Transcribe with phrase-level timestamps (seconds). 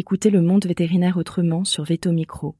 [0.00, 2.54] Écoutez le monde vétérinaire autrement sur Veto Micro.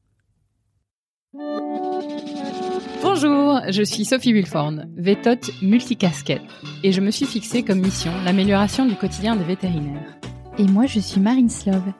[3.01, 6.43] Bonjour, je suis Sophie Wilforn, vétote multicasquette,
[6.83, 10.19] et je me suis fixée comme mission l'amélioration du quotidien des vétérinaires.
[10.59, 11.93] Et moi, je suis Marine Slove,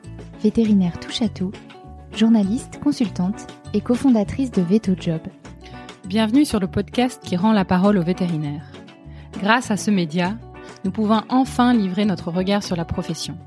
[0.43, 1.53] vétérinaire touche à tout,
[2.13, 5.21] journaliste, consultante et cofondatrice de Veto Job.
[6.05, 8.69] Bienvenue sur le podcast qui rend la parole aux vétérinaires.
[9.41, 10.37] Grâce à ce média,
[10.83, 13.37] nous pouvons enfin livrer notre regard sur la profession.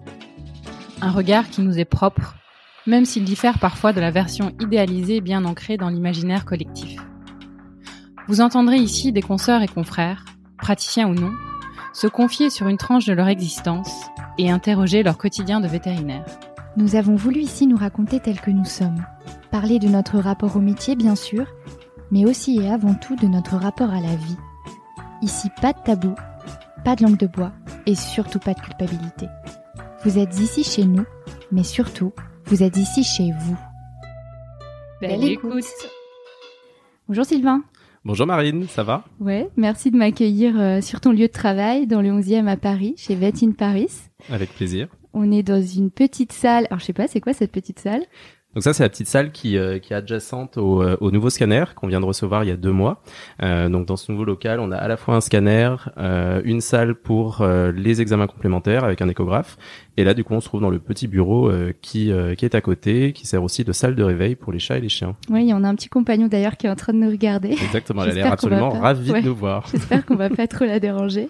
[1.05, 2.37] Un regard qui nous est propre,
[2.87, 7.01] même s'il diffère parfois de la version idéalisée bien ancrée dans l'imaginaire collectif.
[8.29, 10.25] Vous entendrez ici des consoeurs et confrères,
[10.59, 11.33] praticiens ou non,
[11.93, 13.91] se confier sur une tranche de leur existence
[14.39, 16.25] et interroger leur quotidien de vétérinaire.
[16.77, 19.05] Nous avons voulu ici nous raconter tels que nous sommes,
[19.51, 21.47] parler de notre rapport au métier bien sûr,
[22.13, 24.39] mais aussi et avant tout de notre rapport à la vie.
[25.21, 26.15] Ici, pas de tabou,
[26.85, 27.51] pas de langue de bois
[27.87, 29.27] et surtout pas de culpabilité.
[30.05, 31.05] Vous êtes ici chez nous,
[31.53, 32.13] mais surtout,
[32.47, 33.57] vous êtes ici chez vous.
[35.01, 35.65] Belle écoute
[37.07, 37.63] Bonjour Sylvain
[38.05, 39.05] Bonjour Marine, ça va?
[39.21, 42.95] Ouais, merci de m'accueillir euh, sur ton lieu de travail dans le 11e à Paris,
[42.97, 43.93] chez Vet in Paris.
[44.29, 44.89] Avec plaisir.
[45.13, 46.67] On est dans une petite salle.
[46.71, 48.03] Alors je sais pas, c'est quoi cette petite salle?
[48.55, 51.31] Donc ça, c'est la petite salle qui, euh, qui est adjacente au, euh, au nouveau
[51.31, 53.03] scanner qu'on vient de recevoir il y a deux mois.
[53.43, 56.61] Euh, donc dans ce nouveau local, on a à la fois un scanner, euh, une
[56.61, 59.57] salle pour euh, les examens complémentaires avec un échographe,
[59.97, 62.45] et là du coup on se trouve dans le petit bureau euh, qui, euh, qui
[62.45, 64.91] est à côté, qui sert aussi de salle de réveil pour les chats et les
[64.91, 65.17] chiens.
[65.31, 67.53] Oui, en a un petit compagnon d'ailleurs qui est en train de nous regarder.
[67.53, 69.23] Exactement, elle a l'air absolument ravie Ouais.
[69.23, 69.67] de nous voir.
[69.73, 71.29] J'espère qu'on va pas trop la déranger.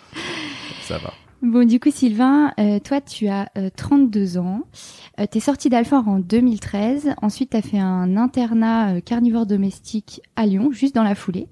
[0.82, 1.12] Ça va.
[1.42, 4.60] Bon, du coup, Sylvain, euh, toi, tu as euh, 32 ans.
[5.18, 7.16] Euh, T'es sorti d'Alfort en 2013.
[7.20, 11.48] Ensuite, t'as fait un internat euh, carnivore domestique à Lyon, juste dans la foulée.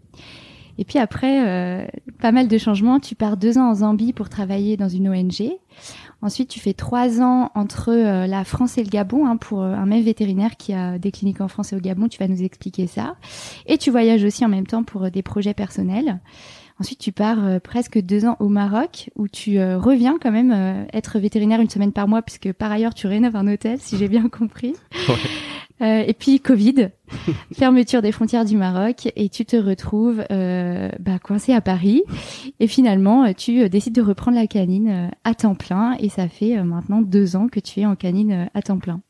[0.78, 1.84] Et puis après, euh,
[2.20, 3.00] pas mal de changements.
[3.00, 5.50] Tu pars deux ans en Zambie pour travailler dans une ONG.
[6.22, 9.86] Ensuite, tu fais trois ans entre euh, la France et le Gabon hein, pour un
[9.86, 12.06] même vétérinaire qui a des cliniques en France et au Gabon.
[12.06, 13.16] Tu vas nous expliquer ça.
[13.66, 16.20] Et tu voyages aussi en même temps pour des projets personnels.
[16.80, 20.50] Ensuite, tu pars euh, presque deux ans au Maroc, où tu euh, reviens quand même
[20.50, 23.98] euh, être vétérinaire une semaine par mois, puisque par ailleurs tu rénoves un hôtel, si
[23.98, 24.74] j'ai bien compris.
[25.82, 26.88] Euh, et puis Covid,
[27.56, 32.02] fermeture des frontières du Maroc, et tu te retrouves euh, bah, coincé à Paris.
[32.60, 36.62] Et finalement, euh, tu décides de reprendre la canine à temps plein, et ça fait
[36.62, 39.00] maintenant deux ans que tu es en canine à temps plein.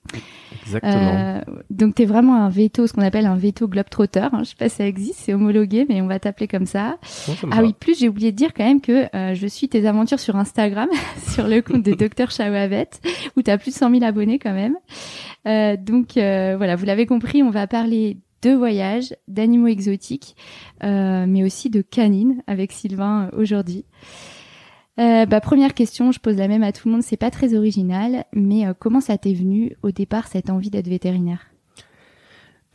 [0.64, 0.92] Exactement.
[0.94, 4.28] Euh, donc tu es vraiment un veto, ce qu'on appelle un veto globetrotter.
[4.32, 4.40] Hein.
[4.40, 6.98] Je sais pas si ça existe, c'est homologué, mais on va t'appeler comme ça.
[7.26, 7.62] Bon, ça me Ah va.
[7.62, 10.88] oui, plus j'ai oublié de dire quand même que je suis tes aventures sur Instagram,
[11.28, 12.88] sur le compte de Dr Chawavet,
[13.36, 14.76] où tu as plus de 100 000 abonnés quand même.
[15.84, 16.16] Donc
[16.60, 20.36] voilà, vous l'avez compris, on va parler de voyages, d'animaux exotiques,
[20.84, 23.86] euh, mais aussi de canines avec Sylvain aujourd'hui.
[24.98, 27.54] Euh, bah, première question, je pose la même à tout le monde, c'est pas très
[27.54, 31.46] original, mais euh, comment ça t'est venu au départ cette envie d'être vétérinaire?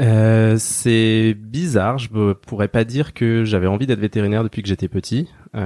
[0.02, 2.00] Euh, c'est bizarre.
[2.00, 5.30] Je ne pourrais pas dire que j'avais envie d'être vétérinaire depuis que j'étais petit.
[5.54, 5.60] Au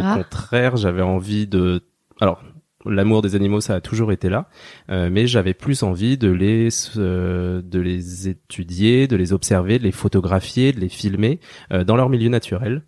[0.00, 0.16] rare.
[0.16, 1.82] contraire, j'avais envie de.
[2.22, 2.42] Alors,
[2.88, 4.48] l'amour des animaux, ça a toujours été là,
[4.90, 9.84] euh, mais j'avais plus envie de les euh, de les étudier, de les observer, de
[9.84, 11.40] les photographier, de les filmer
[11.72, 12.82] euh, dans leur milieu naturel.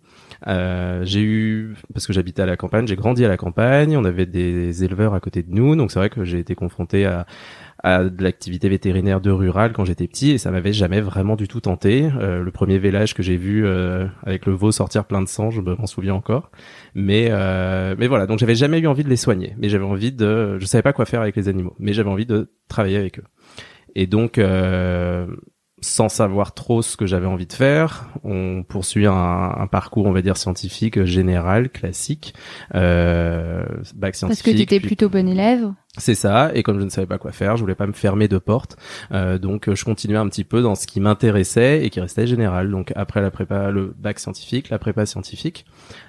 [0.47, 3.97] Euh, j'ai eu parce que j'habitais à la campagne, j'ai grandi à la campagne.
[3.97, 7.05] On avait des éleveurs à côté de nous, donc c'est vrai que j'ai été confronté
[7.05, 7.25] à
[7.83, 11.47] à de l'activité vétérinaire de rural quand j'étais petit et ça m'avait jamais vraiment du
[11.47, 12.09] tout tenté.
[12.19, 15.49] Euh, le premier vélage que j'ai vu euh, avec le veau sortir plein de sang,
[15.49, 16.51] je m'en souviens encore.
[16.93, 20.11] Mais euh, mais voilà, donc j'avais jamais eu envie de les soigner, mais j'avais envie
[20.11, 23.19] de, je savais pas quoi faire avec les animaux, mais j'avais envie de travailler avec
[23.19, 23.25] eux.
[23.95, 25.25] Et donc euh,
[25.81, 30.11] sans savoir trop ce que j'avais envie de faire, on poursuit un, un parcours, on
[30.11, 32.33] va dire scientifique général, classique,
[32.75, 33.63] euh,
[33.95, 34.55] bac Parce que scientifique.
[34.57, 35.71] tu étais plutôt bon élève.
[35.97, 38.27] C'est ça, et comme je ne savais pas quoi faire, je voulais pas me fermer
[38.27, 38.77] de porte,
[39.11, 42.27] euh, donc euh, je continuais un petit peu dans ce qui m'intéressait et qui restait
[42.27, 42.69] général.
[42.69, 45.65] Donc après la prépa, le bac scientifique, la prépa scientifique,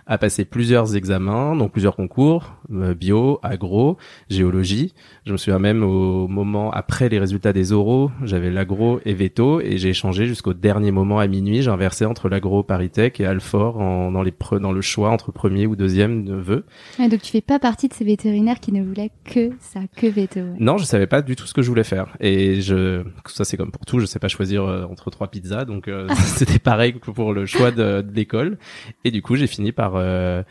[0.07, 3.97] a passé plusieurs examens, donc plusieurs concours, euh, bio, agro,
[4.29, 4.93] géologie.
[5.25, 9.61] Je me souviens même au moment après les résultats des oraux, j'avais l'agro et veto,
[9.61, 11.62] et j'ai échangé jusqu'au dernier moment à minuit.
[11.62, 15.33] J'ai inversé entre l'agro Paritech et Alfort en, dans les pre- dans le choix entre
[15.33, 16.65] premier ou deuxième vœu.
[16.99, 20.06] Ouais, donc tu fais pas partie de ces vétérinaires qui ne voulaient que ça, que
[20.06, 20.40] veto.
[20.40, 20.56] ouais.
[20.58, 22.17] Non, je savais pas du tout ce que je voulais faire.
[22.20, 25.64] Et je, ça c'est comme pour tout, je sais pas choisir euh, entre trois pizzas,
[25.64, 28.58] donc euh, c'était pareil que pour le choix de, de l'école.
[29.05, 30.43] Et du coup, j'ai fini par euh,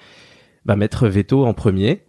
[0.66, 2.04] bah, mettre veto en premier.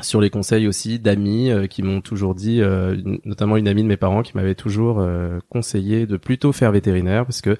[0.00, 3.84] Sur les conseils aussi d'amis euh, qui m'ont toujours dit, euh, une- notamment une amie
[3.84, 7.56] de mes parents qui m'avait toujours euh, conseillé de plutôt faire vétérinaire parce que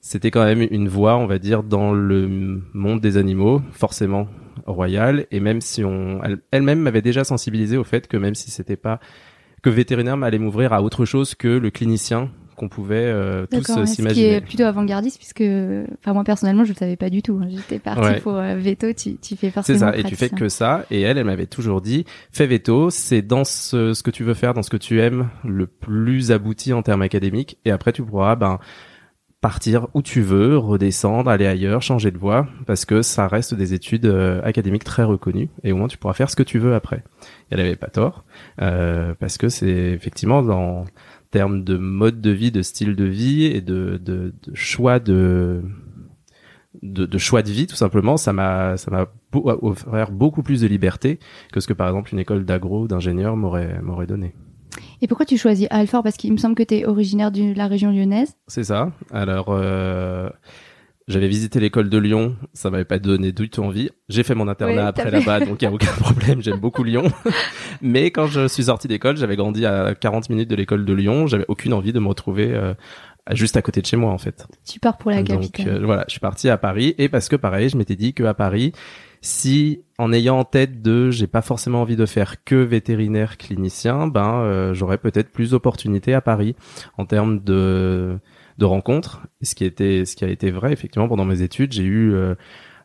[0.00, 4.28] c'était quand même une voie, on va dire, dans le monde des animaux, forcément
[4.66, 5.26] royale.
[5.30, 8.76] Et même si on, elle- elle-même m'avait déjà sensibilisé au fait que même si c'était
[8.76, 9.00] pas
[9.62, 13.84] que vétérinaire m'allait m'ouvrir à autre chose que le clinicien qu'on pouvait euh, tous euh,
[13.84, 14.32] ce qui s'imaginer.
[14.34, 15.40] est plutôt avant-gardiste puisque,
[15.98, 17.40] enfin moi personnellement je le savais pas du tout.
[17.42, 17.48] hein.
[17.50, 18.20] J'étais Ouais.
[18.20, 19.78] pour euh, veto, tu, tu fais C'est forcément.
[19.80, 20.84] ça, et tu fais que ça.
[20.90, 24.34] Et elle, elle m'avait toujours dit, fais veto, c'est dans ce, ce que tu veux
[24.34, 27.58] faire, dans ce que tu aimes, le plus abouti en termes académiques.
[27.64, 28.60] Et après, tu pourras ben
[29.44, 33.74] partir où tu veux, redescendre, aller ailleurs, changer de voie, parce que ça reste des
[33.74, 35.50] études euh, académiques très reconnues.
[35.64, 36.96] Et au moins, tu pourras faire ce que tu veux après.
[36.96, 37.00] Et
[37.50, 38.24] elle avait pas tort,
[38.62, 40.86] euh, parce que c'est effectivement dans
[41.30, 45.62] termes de mode de vie, de style de vie et de, de, de choix de
[46.82, 50.66] de, de choix de vie tout simplement ça m'a ça m'a offert beaucoup plus de
[50.66, 51.20] liberté
[51.52, 54.34] que ce que par exemple une école d'agro d'ingénieur m'aurait m'aurait donné
[55.04, 56.02] Et pourquoi tu choisis Alfort?
[56.02, 58.32] Parce qu'il me semble que tu es originaire de la région lyonnaise.
[58.48, 60.30] c'est ça alors euh,
[61.08, 63.90] j'avais visité l'école de Lyon, ça m'avait pas donné du tout envie.
[64.08, 67.04] J'ai fait mon internat après là-bas, donc il y a aucun problème, j'aime beaucoup Lyon.
[67.82, 71.26] Mais quand je suis sorti d'école, j'avais grandi à 40 minutes de l'école de Lyon,
[71.26, 72.72] j'avais aucune envie de me retrouver euh,
[73.32, 74.46] juste à côté de chez moi en fait.
[74.66, 75.82] Tu pars pour la Donc capitale.
[75.82, 78.22] euh, voilà, je suis parti à Paris et parce que pareil, je m'étais dit que
[78.22, 78.72] à Paris,
[79.24, 84.06] si en ayant en tête de j'ai pas forcément envie de faire que vétérinaire clinicien,
[84.06, 86.54] ben euh, j'aurais peut-être plus d'opportunités à Paris
[86.98, 88.18] en termes de
[88.58, 89.22] de rencontres.
[89.40, 92.34] Ce qui était ce qui a été vrai effectivement pendant mes études, j'ai eu euh,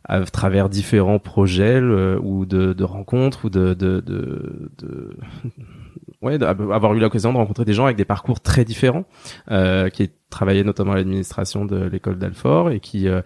[0.05, 5.17] à travers différents projets ou de, de rencontres ou de, de, de, de
[6.21, 9.03] ouais d'avoir eu l'occasion de rencontrer des gens avec des parcours très différents
[9.51, 13.21] euh, qui travaillaient notamment à l'administration de l'école d'Alfort et qui euh,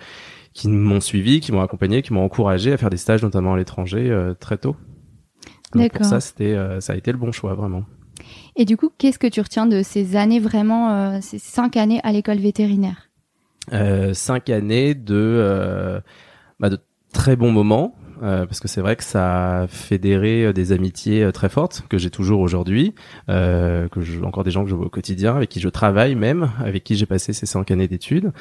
[0.54, 3.58] qui m'ont suivi, qui m'ont accompagné, qui m'ont encouragé à faire des stages notamment à
[3.58, 4.76] l'étranger euh, très tôt.
[5.74, 7.84] Donc pour ça c'était euh, ça a été le bon choix vraiment.
[8.56, 12.00] Et du coup, qu'est-ce que tu retiens de ces années vraiment, euh, ces cinq années
[12.04, 13.10] à l'école vétérinaire?
[13.74, 16.00] Euh, cinq années de, euh,
[16.60, 16.78] bah, de
[17.12, 17.96] très bons moments.
[18.24, 21.84] euh, parce que c'est vrai que ça a fédéré euh, des amitiés euh, très fortes
[21.90, 22.94] que j'ai toujours aujourd'hui,
[23.30, 26.16] euh, que je, encore des gens que je vois au quotidien, avec qui je travaille
[26.16, 28.32] même, avec qui j'ai passé ces cinq années d'études.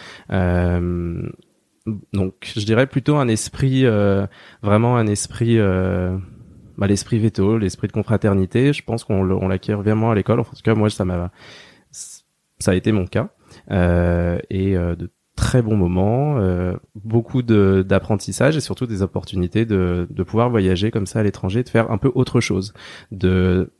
[2.12, 4.26] Donc, je dirais plutôt un esprit, euh,
[4.62, 6.16] vraiment un esprit, euh,
[6.78, 8.72] bah, l'esprit veto, l'esprit de confraternité.
[8.72, 10.40] Je pense qu'on l'acquiert vraiment à l'école.
[10.40, 11.30] En tout cas, moi, ça m'a,
[11.90, 13.30] ça a été mon cas
[13.70, 20.06] euh, et euh, de très bons moments, euh, beaucoup d'apprentissage et surtout des opportunités de,
[20.08, 22.74] de pouvoir voyager comme ça à l'étranger, de faire un peu autre chose,
[23.10, 23.72] de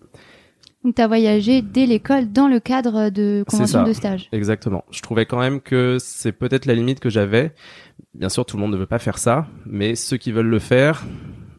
[0.84, 3.84] Donc, tu as voyagé dès l'école dans le cadre de C'est convention ça.
[3.84, 4.28] de stage.
[4.32, 4.84] Exactement.
[4.90, 7.54] Je trouvais quand même que c'est peut-être la limite que j'avais.
[8.14, 10.58] Bien sûr, tout le monde ne veut pas faire ça, mais ceux qui veulent le
[10.58, 11.04] faire,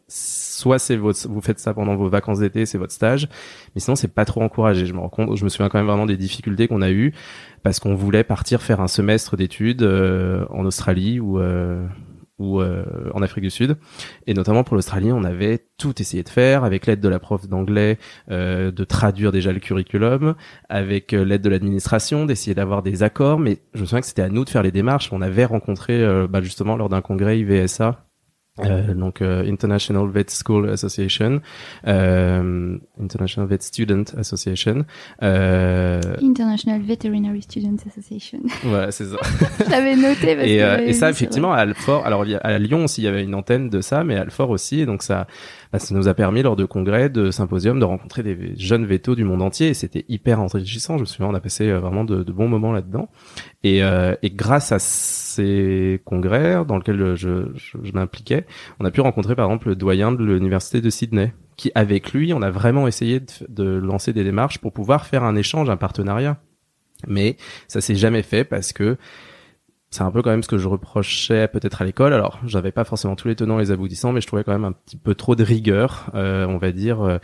[0.08, 3.28] soit c'est votre, vous faites ça pendant vos vacances d'été, c'est votre stage,
[3.74, 4.86] mais sinon c'est pas trop encouragé.
[4.86, 7.12] Je me rends compte, je me souviens quand même vraiment des difficultés qu'on a eues
[7.62, 11.86] parce qu'on voulait partir faire un semestre d'études euh, en Australie ou euh,
[12.38, 12.84] ou euh,
[13.14, 13.76] en Afrique du Sud.
[14.26, 17.48] Et notamment pour l'Australie, on avait tout essayé de faire avec l'aide de la prof
[17.48, 17.98] d'anglais,
[18.30, 20.34] euh, de traduire déjà le curriculum,
[20.68, 23.38] avec euh, l'aide de l'administration, d'essayer d'avoir des accords.
[23.38, 25.12] Mais je me souviens que c'était à nous de faire les démarches.
[25.12, 28.04] On avait rencontré euh, bah, justement lors d'un congrès IVSA.
[28.60, 31.40] Euh, donc euh, International Vet School Association,
[31.88, 34.84] euh, International Vet Student Association.
[35.24, 38.38] Euh, International Veterinary Students Association.
[38.62, 39.16] voilà, c'est ça.
[39.64, 42.58] Je l'avais noté parce et, que euh, j'avais et ça effectivement à Alfort alors à
[42.58, 45.02] Lyon aussi il y avait une antenne de ça mais à Alfort aussi et donc
[45.02, 45.26] ça
[45.78, 49.24] ça nous a permis lors de congrès de symposiums de rencontrer des jeunes vétos du
[49.24, 52.22] monde entier et c'était hyper enrichissant je me souviens on a passé euh, vraiment de,
[52.22, 53.08] de bons moments là-dedans.
[53.62, 58.46] Et, euh, et grâce à ces congrès dans lesquels je, je, je m'impliquais
[58.80, 62.32] on a pu rencontrer par exemple le doyen de l'université de Sydney qui avec lui
[62.32, 65.76] on a vraiment essayé de, de lancer des démarches pour pouvoir faire un échange un
[65.76, 66.38] partenariat.
[67.06, 67.36] Mais
[67.68, 68.96] ça s'est jamais fait parce que
[69.94, 72.12] c'est un peu quand même ce que je reprochais peut-être à l'école.
[72.12, 74.64] Alors, j'avais pas forcément tous les tenants et les aboutissants, mais je trouvais quand même
[74.64, 77.18] un petit peu trop de rigueur, euh, on va dire, euh,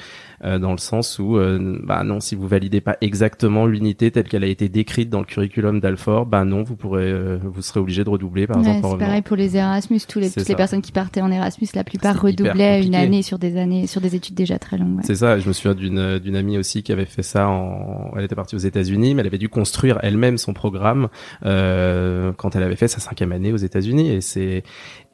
[0.44, 4.28] euh, dans le sens où, euh, bah non, si vous validez pas exactement l'unité telle
[4.28, 7.80] qu'elle a été décrite dans le curriculum d'Alfort, bah non, vous pourrez, euh, vous serez
[7.80, 8.98] obligé de redoubler par Ouais, exemple.
[9.00, 10.00] c'est pareil pour les Erasmus.
[10.08, 10.54] Tous les, toutes les ça.
[10.54, 14.14] personnes qui partaient en Erasmus, la plupart redoublaient une année sur des années, sur des
[14.14, 14.96] études déjà très longues.
[14.98, 15.02] ouais.
[15.04, 15.38] C'est ça.
[15.40, 17.48] Je me souviens d'une d'une amie aussi qui avait fait ça.
[17.48, 18.12] En...
[18.16, 21.08] Elle était partie aux États-Unis, mais elle avait dû construire elle-même son programme
[21.44, 24.10] euh, quand elle avait fait sa cinquième année aux États-Unis.
[24.10, 24.62] Et c'est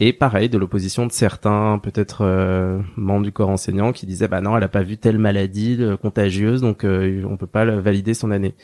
[0.01, 4.41] et pareil de l'opposition de certains peut-être euh, membres du corps enseignant qui disaient bah
[4.41, 8.15] non, elle a pas vu telle maladie euh, contagieuse, donc euh, on peut pas valider
[8.15, 8.55] son année.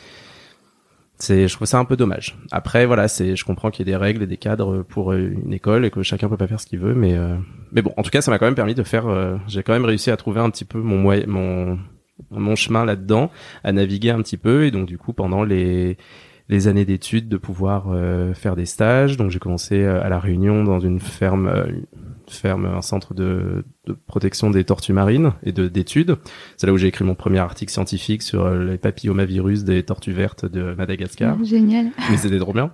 [1.19, 2.37] C'est, je trouve ça un peu dommage.
[2.51, 5.19] Après, voilà, c'est, je comprends qu'il y ait des règles et des cadres pour euh,
[5.19, 7.17] une école et que chacun peut pas faire ce qu'il veut, mais
[7.71, 9.05] mais bon, en tout cas, ça m'a quand même permis de faire.
[9.47, 11.79] j'ai quand même réussi à trouver un petit peu mon moyen, mon
[12.31, 13.31] mon chemin là-dedans,
[13.65, 15.97] à naviguer un petit peu, et donc du coup, pendant les
[16.52, 19.16] les années d'études, de pouvoir euh, faire des stages.
[19.16, 21.87] Donc j'ai commencé euh, à la Réunion dans une ferme, euh, une
[22.28, 26.18] ferme, un centre de, de protection des tortues marines et de d'études.
[26.56, 30.12] C'est là où j'ai écrit mon premier article scientifique sur euh, les papillomavirus des tortues
[30.12, 31.42] vertes de Madagascar.
[31.42, 31.90] Génial.
[32.11, 32.73] Mais c'était trop bien.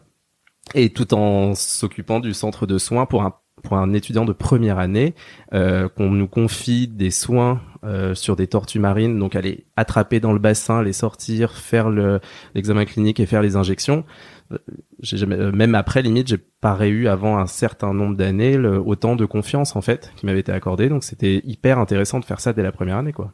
[0.75, 4.79] Et tout en s'occupant du centre de soins pour un pour un étudiant de première
[4.79, 5.15] année,
[5.53, 10.33] euh, qu'on nous confie des soins euh, sur des tortues marines, donc aller attraper dans
[10.33, 12.21] le bassin, les sortir, faire le
[12.55, 14.05] l'examen clinique et faire les injections.
[14.53, 14.59] Euh,
[15.01, 19.15] j'ai jamais, euh, même après limite, j'ai pas eu avant un certain nombre d'années autant
[19.17, 20.89] de confiance en fait qui m'avait été accordée.
[20.89, 23.33] Donc c'était hyper intéressant de faire ça dès la première année, quoi.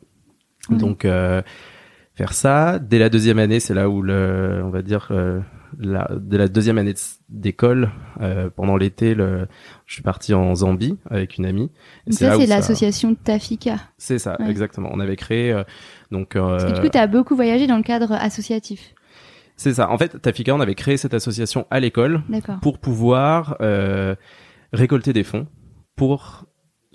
[0.71, 1.43] Donc euh,
[2.14, 5.40] faire ça dès la deuxième année, c'est là où le, on va dire, euh,
[5.78, 7.90] la, dès la deuxième année de- d'école,
[8.21, 9.47] euh, pendant l'été, le,
[9.87, 11.71] je suis parti en Zambie avec une amie.
[12.07, 13.76] Et Donc ça, c'est l'association Tafika.
[13.99, 14.50] C'est ça, Ouais.
[14.50, 14.90] exactement.
[14.93, 15.64] On avait créé euh,
[16.11, 16.35] donc.
[16.35, 18.95] Parce que euh, du coup, tu as beaucoup voyagé dans le cadre associatif.
[19.57, 19.90] c'est ça.
[19.90, 22.61] En fait, Tafika, on avait créé cette association à l'école D'accord.
[22.61, 24.14] pour pouvoir euh,
[24.73, 25.47] récolter des fonds
[25.97, 26.45] pour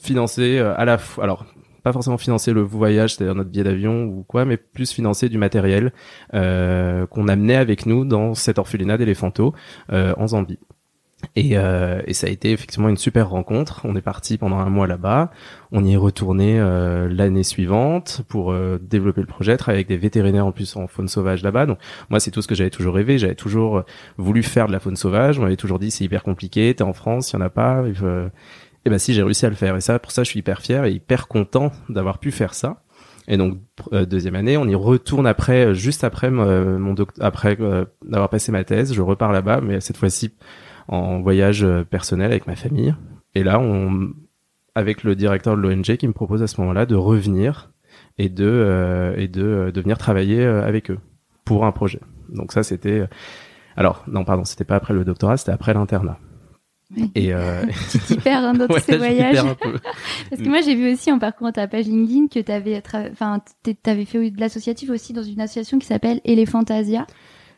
[0.01, 1.23] financer euh, à la fois.
[1.23, 1.45] Alors
[1.83, 5.37] pas forcément financer le voyage, c'est-à-dire notre billet d'avion ou quoi, mais plus financer du
[5.37, 5.93] matériel
[6.33, 9.53] euh, qu'on amenait avec nous dans cet orphelinat d'Eléphanto
[9.91, 10.59] euh, en Zambie.
[11.35, 13.81] Et, euh, et ça a été effectivement une super rencontre.
[13.83, 15.31] On est parti pendant un mois là-bas.
[15.71, 19.97] On y est retourné euh, l'année suivante pour euh, développer le projet, travailler avec des
[19.97, 21.65] vétérinaires en plus en faune sauvage là-bas.
[21.65, 21.77] Donc
[22.09, 23.17] moi, c'est tout ce que j'avais toujours rêvé.
[23.17, 23.83] J'avais toujours
[24.17, 25.39] voulu faire de la faune sauvage.
[25.39, 26.73] On m'avait toujours dit c'est hyper compliqué.
[26.73, 27.83] T'es en France, il y en a pas.
[28.89, 29.75] Et ben si, j'ai réussi à le faire.
[29.75, 32.81] Et ça, pour ça, je suis hyper fier et hyper content d'avoir pu faire ça.
[33.27, 33.59] Et donc
[33.93, 37.85] euh, deuxième année, on y retourne après, euh, juste après euh, mon doct- après euh,
[38.03, 40.33] d'avoir passé ma thèse, je repars là-bas, mais cette fois-ci
[40.87, 42.95] en voyage euh, personnel avec ma famille.
[43.35, 44.09] Et là, on,
[44.73, 47.69] avec le directeur de l'ONG qui me propose à ce moment-là de revenir
[48.17, 50.97] et de et de, de venir travailler avec eux
[51.45, 51.99] pour un projet.
[52.29, 53.03] Donc ça, c'était
[53.75, 56.17] alors non pardon, c'était pas après le doctorat, c'était après l'internat.
[56.95, 57.11] Oui.
[57.15, 59.37] Et euh, Tu t'y perds hein, dans tous ouais, ces m'y perds voyages.
[59.39, 59.77] un peu.
[60.29, 62.81] Parce que moi, j'ai vu aussi en parcourant ta page LinkedIn que tu avais,
[63.11, 63.41] enfin,
[63.83, 67.05] t'avais fait de l'associatif aussi dans une association qui s'appelle Elephantasia.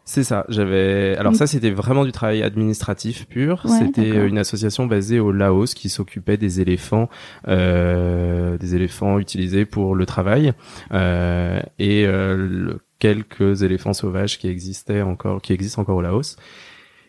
[0.04, 0.46] C'est ça.
[0.50, 1.16] J'avais.
[1.18, 3.62] Alors ça, c'était vraiment du travail administratif pur.
[3.66, 7.08] Ouais, c'était euh, une association basée au Laos qui s'occupait des éléphants,
[7.48, 10.54] euh, des éléphants utilisés pour le travail
[10.92, 16.36] euh, et euh, le- quelques éléphants sauvages qui existaient encore, qui existent encore au Laos.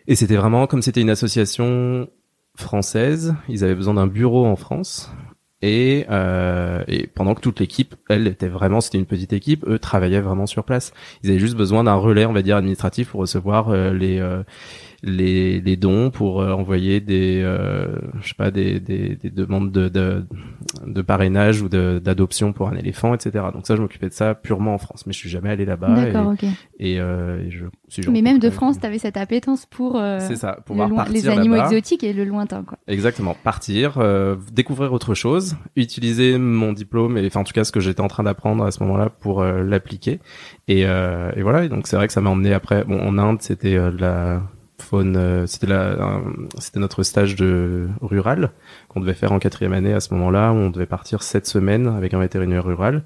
[0.06, 2.08] Et c'était vraiment comme c'était une association
[2.56, 3.34] française.
[3.48, 5.10] Ils avaient besoin d'un bureau en France.
[5.64, 9.78] Et, euh, et pendant que toute l'équipe, elle était vraiment, c'était une petite équipe, eux
[9.78, 10.92] travaillaient vraiment sur place.
[11.22, 14.42] Ils avaient juste besoin d'un relais, on va dire, administratif pour recevoir euh, les, euh,
[15.02, 17.88] les les dons, pour euh, envoyer des, euh,
[18.20, 20.24] je sais pas, des, des, des demandes de, de,
[20.86, 23.46] de parrainage ou de- d'adoption pour un éléphant, etc.
[23.52, 25.94] Donc ça, je m'occupais de ça purement en France, mais je suis jamais allé là-bas.
[26.04, 26.44] D'accord, ok.
[26.78, 29.96] Et, et, euh, et je, si Mais même de France, tu avais cette appétence pour
[29.98, 32.78] euh, C'est ça, le loin- partir les animaux exotiques et le lointain, quoi.
[32.86, 37.72] Exactement, partir, euh, découvrir autre chose, utiliser mon diplôme et enfin en tout cas ce
[37.72, 40.20] que j'étais en train d'apprendre à ce moment-là pour l'appliquer.
[40.68, 42.84] Et, euh, et voilà, et donc c'est vrai que ça m'a emmené après.
[42.84, 44.42] Bon, en Inde, c'était euh, la
[44.82, 45.68] faune, euh, c'était
[46.58, 48.50] c'était notre stage de rural
[48.88, 50.52] qu'on devait faire en quatrième année à ce moment-là.
[50.52, 53.04] où On devait partir sept semaines avec un vétérinaire rural.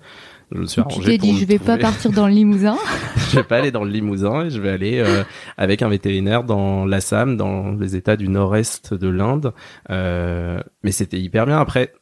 [0.53, 2.77] Je me suis tu t'es dit, je vais pas partir dans le Limousin.
[3.31, 5.25] je vais pas aller dans le Limousin et je vais aller euh,
[5.57, 9.53] avec un vétérinaire dans l'Assam, dans les États du nord-est de l'Inde.
[9.91, 11.59] Euh, mais c'était hyper bien.
[11.59, 11.93] Après,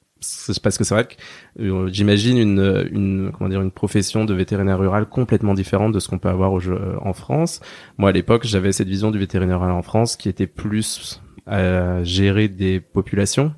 [0.63, 1.15] parce que c'est vrai que
[1.63, 6.09] euh, j'imagine une, une comment dire une profession de vétérinaire rural complètement différente de ce
[6.09, 7.61] qu'on peut avoir au jeu- en France.
[7.99, 12.03] Moi, à l'époque, j'avais cette vision du vétérinaire rural en France qui était plus à
[12.05, 13.53] gérer des populations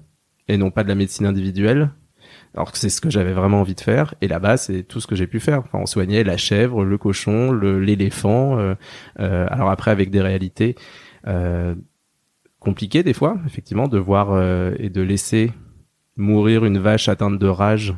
[0.49, 1.91] et non pas de la médecine individuelle.
[2.55, 4.15] Alors que c'est ce que j'avais vraiment envie de faire.
[4.23, 5.59] Et là-bas, c'est tout ce que j'ai pu faire.
[5.61, 8.59] Enfin, on soignait la chèvre, le cochon, l'éléphant.
[8.59, 8.75] euh,
[9.21, 10.75] euh, alors après, avec des réalités
[11.27, 11.75] euh,
[12.59, 15.53] compliquées des fois, effectivement, de voir euh, et de laisser
[16.17, 17.95] mourir une vache atteinte de rage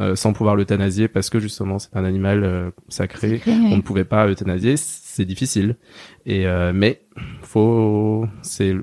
[0.00, 3.38] euh, sans pouvoir l'euthanasier parce que justement c'est un animal euh, sacré.
[3.38, 5.76] Sacré, On ne pouvait pas euthanasier, c'est difficile.
[6.26, 7.02] Et euh, mais
[7.42, 8.74] faut, c'est,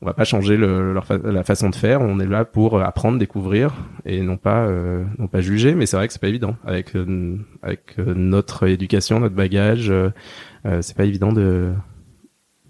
[0.00, 2.00] on va pas changer le, leur fa- la façon de faire.
[2.02, 3.74] On est là pour apprendre, découvrir
[4.04, 5.74] et non pas, euh, non pas juger.
[5.74, 9.90] Mais c'est vrai que c'est pas évident avec euh, avec euh, notre éducation, notre bagage.
[9.90, 10.10] euh,
[10.66, 11.72] euh, c'est pas évident de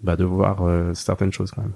[0.01, 1.73] bah, de voir euh, certaines choses quand même.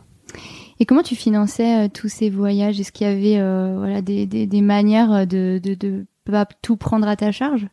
[0.79, 2.79] Et comment tu finançais euh, tous ces voyages?
[2.79, 6.77] Est-ce qu'il y avait euh, voilà des, des, des manières de, de, de pas tout
[6.77, 7.67] prendre à ta charge?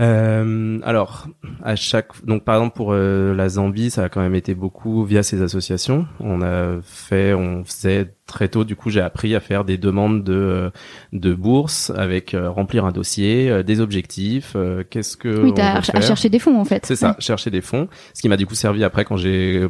[0.00, 1.26] Euh, alors,
[1.62, 5.04] à chaque donc par exemple pour euh, la Zambie, ça a quand même été beaucoup
[5.04, 6.06] via ces associations.
[6.20, 10.24] On a fait, on faisait très tôt, du coup, j'ai appris à faire des demandes
[10.24, 10.70] de
[11.12, 14.56] de bourse avec remplir un dossier, des objectifs,
[14.90, 16.86] qu'est-ce que oui, t'as à chercher des fonds en fait.
[16.86, 19.66] C'est ça, chercher des fonds, ce qui m'a du coup servi après quand j'ai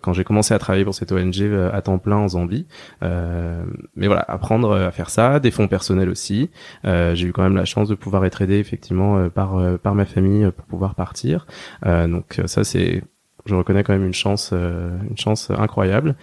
[0.00, 2.66] quand j'ai commencé à travailler pour cette ONG à temps plein en Zambie.
[3.02, 6.50] mais voilà, apprendre à faire ça, des fonds personnels aussi.
[6.84, 10.50] j'ai eu quand même la chance de pouvoir être aidé effectivement par par ma famille
[10.56, 11.46] pour pouvoir partir.
[11.84, 13.02] donc ça c'est
[13.48, 16.16] je reconnais quand même une chance, euh, une chance incroyable.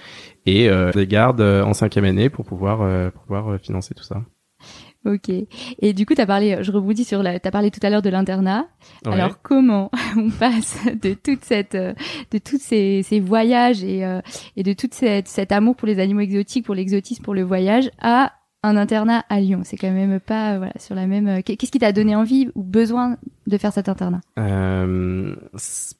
[0.46, 4.24] Et euh, les garde euh, en cinquième année pour pouvoir, pouvoir financer tout ça.
[5.06, 5.30] Ok.
[5.30, 7.92] Et du coup, tu as parlé, je rebondis sur la, tu as parlé tout à
[7.92, 8.68] l'heure de l'internat.
[9.06, 14.04] Alors, comment on passe de toute cette, de tous ces, ces voyages et,
[14.56, 17.92] et de toute cette, cet amour pour les animaux exotiques, pour l'exotisme, pour le voyage,
[18.02, 18.34] à
[18.66, 19.62] un internat à Lyon.
[19.64, 21.44] C'est quand même pas voilà sur la même.
[21.44, 24.22] Qu'est-ce qui t'a donné envie ou besoin de faire cet internat?
[24.40, 25.36] Euh,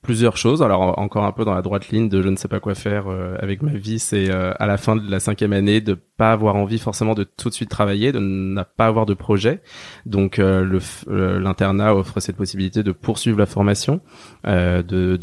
[0.02, 0.64] Plusieurs choses.
[0.64, 3.08] Alors encore un peu dans la droite ligne de je ne sais pas quoi faire
[3.08, 4.00] euh, avec ma vie.
[4.00, 7.24] C'est euh, à la fin de la cinquième année de pas avoir envie forcément de
[7.24, 9.62] tout de suite travailler, de ne pas avoir de projet.
[10.08, 14.02] Donc l'internat offre cette possibilité de poursuivre la formation,
[14.44, 15.20] de,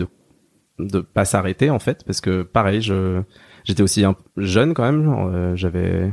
[0.78, 2.82] de pas s'arrêter en fait parce que pareil
[3.64, 6.12] j'étais aussi un, jeune quand même j'avais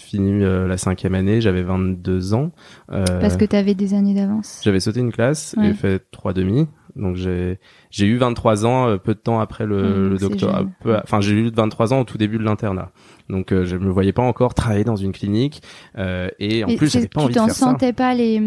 [0.00, 2.52] fini euh, la cinquième année, j'avais 22 ans.
[2.90, 4.60] Euh, Parce que tu avais des années d'avance.
[4.64, 6.66] J'avais sauté une classe et fait trois demi.
[6.96, 10.64] Donc j'ai j'ai eu 23 ans euh, peu de temps après le, mmh, le doctorat.
[10.84, 12.90] Enfin j'ai eu 23 ans au tout début de l'internat.
[13.28, 15.62] Donc je me voyais pas encore travailler dans une clinique
[15.96, 17.54] et en plus j'avais pas envie de faire ça.
[17.54, 18.40] Tu t'en sentais pas les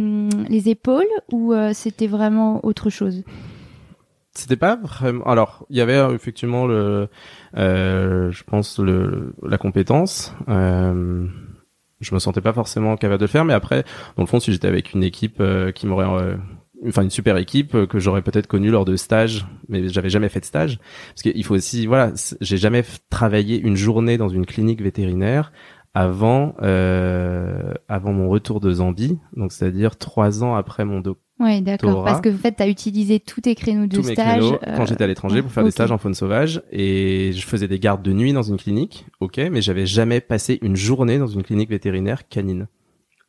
[0.50, 3.24] les épaules ou c'était vraiment autre chose?
[4.34, 7.08] C'était pas vraiment alors il y avait effectivement le
[7.56, 11.28] euh, je pense le la compétence euh,
[12.00, 13.84] je me sentais pas forcément capable de le faire mais après
[14.18, 16.36] dans le fond si j'étais avec une équipe euh, qui m'aurait euh,
[16.88, 20.30] enfin une super équipe euh, que j'aurais peut-être connue lors de stages mais j'avais jamais
[20.30, 22.12] fait de stage parce qu'il faut aussi voilà
[22.42, 25.52] j'ai jamais travaillé une journée dans une clinique vétérinaire
[25.94, 31.02] avant euh, avant mon retour de Zambie donc c'est-à-dire trois ans après mon
[31.43, 32.03] oui, d'accord.
[32.03, 34.43] Parce que en fait, tu as utilisé tous tes créneaux de stage.
[34.75, 37.79] quand j'étais à l'étranger pour faire des stages en faune sauvage et je faisais des
[37.79, 41.43] gardes de nuit dans une clinique, ok, mais j'avais jamais passé une journée dans une
[41.43, 42.67] clinique vétérinaire canine.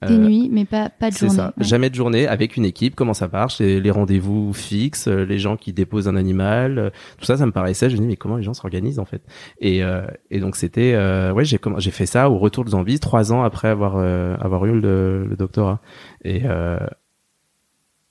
[0.07, 1.31] Des euh, nuits, mais pas, pas de journée.
[1.31, 1.55] C'est ça.
[1.59, 2.95] Jamais de journée avec une équipe.
[2.95, 6.91] Comment ça marche Les, les rendez-vous fixes, euh, les gens qui déposent un animal, euh,
[7.19, 7.89] tout ça, ça me paraissait.
[7.89, 9.23] Je me dis mais comment les gens s'organisent en fait
[9.61, 9.83] Et,
[10.31, 10.95] et donc c'était,
[11.33, 14.79] ouais, j'ai j'ai fait ça au retour de Zambie, trois ans après avoir avoir eu
[14.79, 15.81] le, le doctorat.
[16.25, 16.43] Et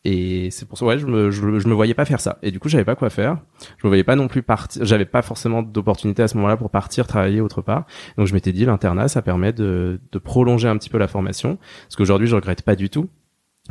[0.05, 2.37] et c'est pour ça, ouais, je me, je, me voyais pas faire ça.
[2.41, 3.37] Et du coup, j'avais pas quoi faire.
[3.77, 4.83] Je me voyais pas non plus partir.
[4.83, 7.85] J'avais pas forcément d'opportunité à ce moment-là pour partir travailler autre part.
[8.17, 11.57] Donc, je m'étais dit, l'internat, ça permet de, de prolonger un petit peu la formation.
[11.83, 13.07] Parce qu'aujourd'hui, je regrette pas du tout.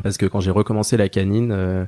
[0.02, 1.84] Parce que quand j'ai recommencé la canine, euh,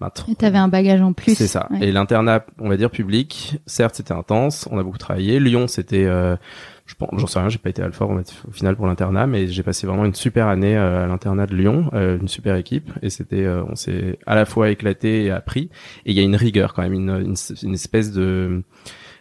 [0.00, 1.34] bah, t'avais un bagage en plus.
[1.34, 1.68] C'est ça.
[1.80, 4.68] Et l'internat, on va dire public, certes, c'était intense.
[4.70, 5.38] On a beaucoup travaillé.
[5.40, 6.36] Lyon, c'était euh,
[6.86, 9.62] je pense, j'en sais rien, j'ai pas été alpha au final pour l'internat, mais j'ai
[9.62, 13.08] passé vraiment une super année euh, à l'internat de Lyon, euh, une super équipe, et
[13.08, 15.70] c'était, euh, on s'est à la fois éclaté et appris,
[16.04, 18.62] et il y a une rigueur quand même, une, une, une espèce de,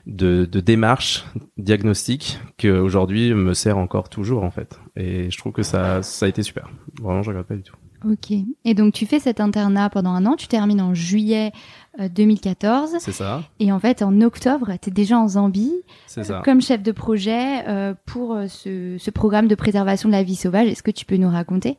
[0.07, 1.25] de, de démarche
[1.57, 6.25] diagnostique qui aujourd'hui me sert encore toujours en fait, et je trouve que ça, ça
[6.25, 6.69] a été super.
[7.01, 7.75] Vraiment, je regrette pas du tout.
[8.09, 8.31] Ok.
[8.65, 11.51] Et donc tu fais cet internat pendant un an, tu termines en juillet
[11.99, 12.95] 2014.
[12.95, 13.43] Euh, c'est ça.
[13.59, 15.73] Et en fait, en octobre, tu es déjà en Zambie
[16.07, 16.41] ça.
[16.43, 20.35] comme chef de projet euh, pour euh, ce, ce, programme de préservation de la vie
[20.35, 20.67] sauvage.
[20.67, 21.77] Est-ce que tu peux nous raconter?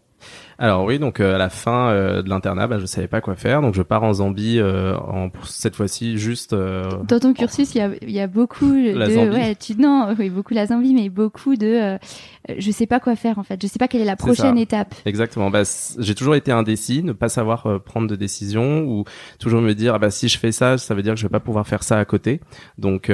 [0.59, 3.35] Alors oui, donc euh, à la fin euh, de l'internat, bah, je savais pas quoi
[3.35, 6.55] faire, donc je pars en Zambie euh, en, cette fois-ci juste.
[6.55, 9.37] Dans ton cursus, il y a, y a beaucoup la de, Zambie.
[9.37, 11.99] ouais, tu non, oui, beaucoup la Zambie, mais beaucoup de,
[12.57, 14.95] je sais pas quoi faire en fait, je sais pas quelle est la prochaine étape.
[15.05, 15.51] Exactement.
[15.51, 15.63] Bah,
[15.99, 19.05] j'ai toujours été indécis, ne pas savoir prendre de décision ou
[19.41, 21.33] toujours me dire, ah, bah si je fais ça, ça veut dire que je vais
[21.33, 22.41] pas pouvoir faire ça à côté.
[22.79, 23.11] Donc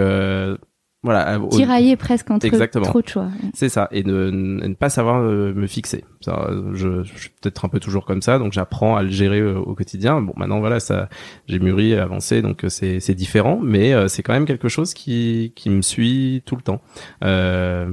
[1.03, 2.85] voilà euh, tirailler presque entre Exactement.
[2.85, 7.03] trop de choix c'est ça et ne, ne pas savoir euh, me fixer ça, je,
[7.03, 9.75] je, suis peut-être un peu toujours comme ça donc j'apprends à le gérer euh, au
[9.75, 11.09] quotidien bon maintenant voilà ça
[11.47, 15.71] j'ai mûri avancé donc c'est c'est différent mais c'est quand même quelque chose qui qui
[15.71, 16.83] me suit tout le temps
[17.25, 17.91] euh,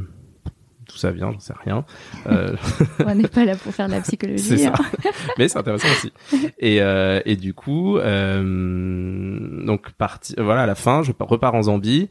[0.88, 1.86] tout ça vient, j'en sais rien.
[2.28, 2.56] Euh...
[3.06, 4.44] On n'est pas là pour faire de la psychologie.
[4.44, 4.74] c'est ça.
[4.78, 5.10] Hein.
[5.38, 6.12] Mais c'est intéressant aussi.
[6.60, 11.64] Et, euh, et du coup, euh, donc parti, voilà, à la fin, je repars en
[11.64, 12.10] Zambie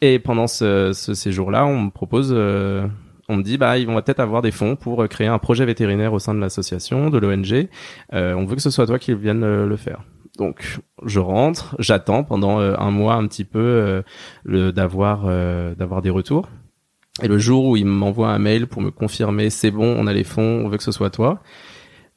[0.00, 2.86] et pendant ce, ce séjour-là, on me propose, euh,
[3.28, 5.64] on me dit, bah, ils vont peut-être avoir des fonds pour euh, créer un projet
[5.64, 7.68] vétérinaire au sein de l'association, de l'ONG.
[8.12, 10.02] Euh, on veut que ce soit toi qui vienne le, faire.
[10.38, 14.04] Donc, je rentre, j'attends pendant un mois un petit peu
[14.44, 15.24] le d'avoir
[15.74, 16.48] d'avoir des retours.
[17.20, 20.12] Et le jour où il m'envoie un mail pour me confirmer, c'est bon, on a
[20.12, 21.42] les fonds, on veut que ce soit toi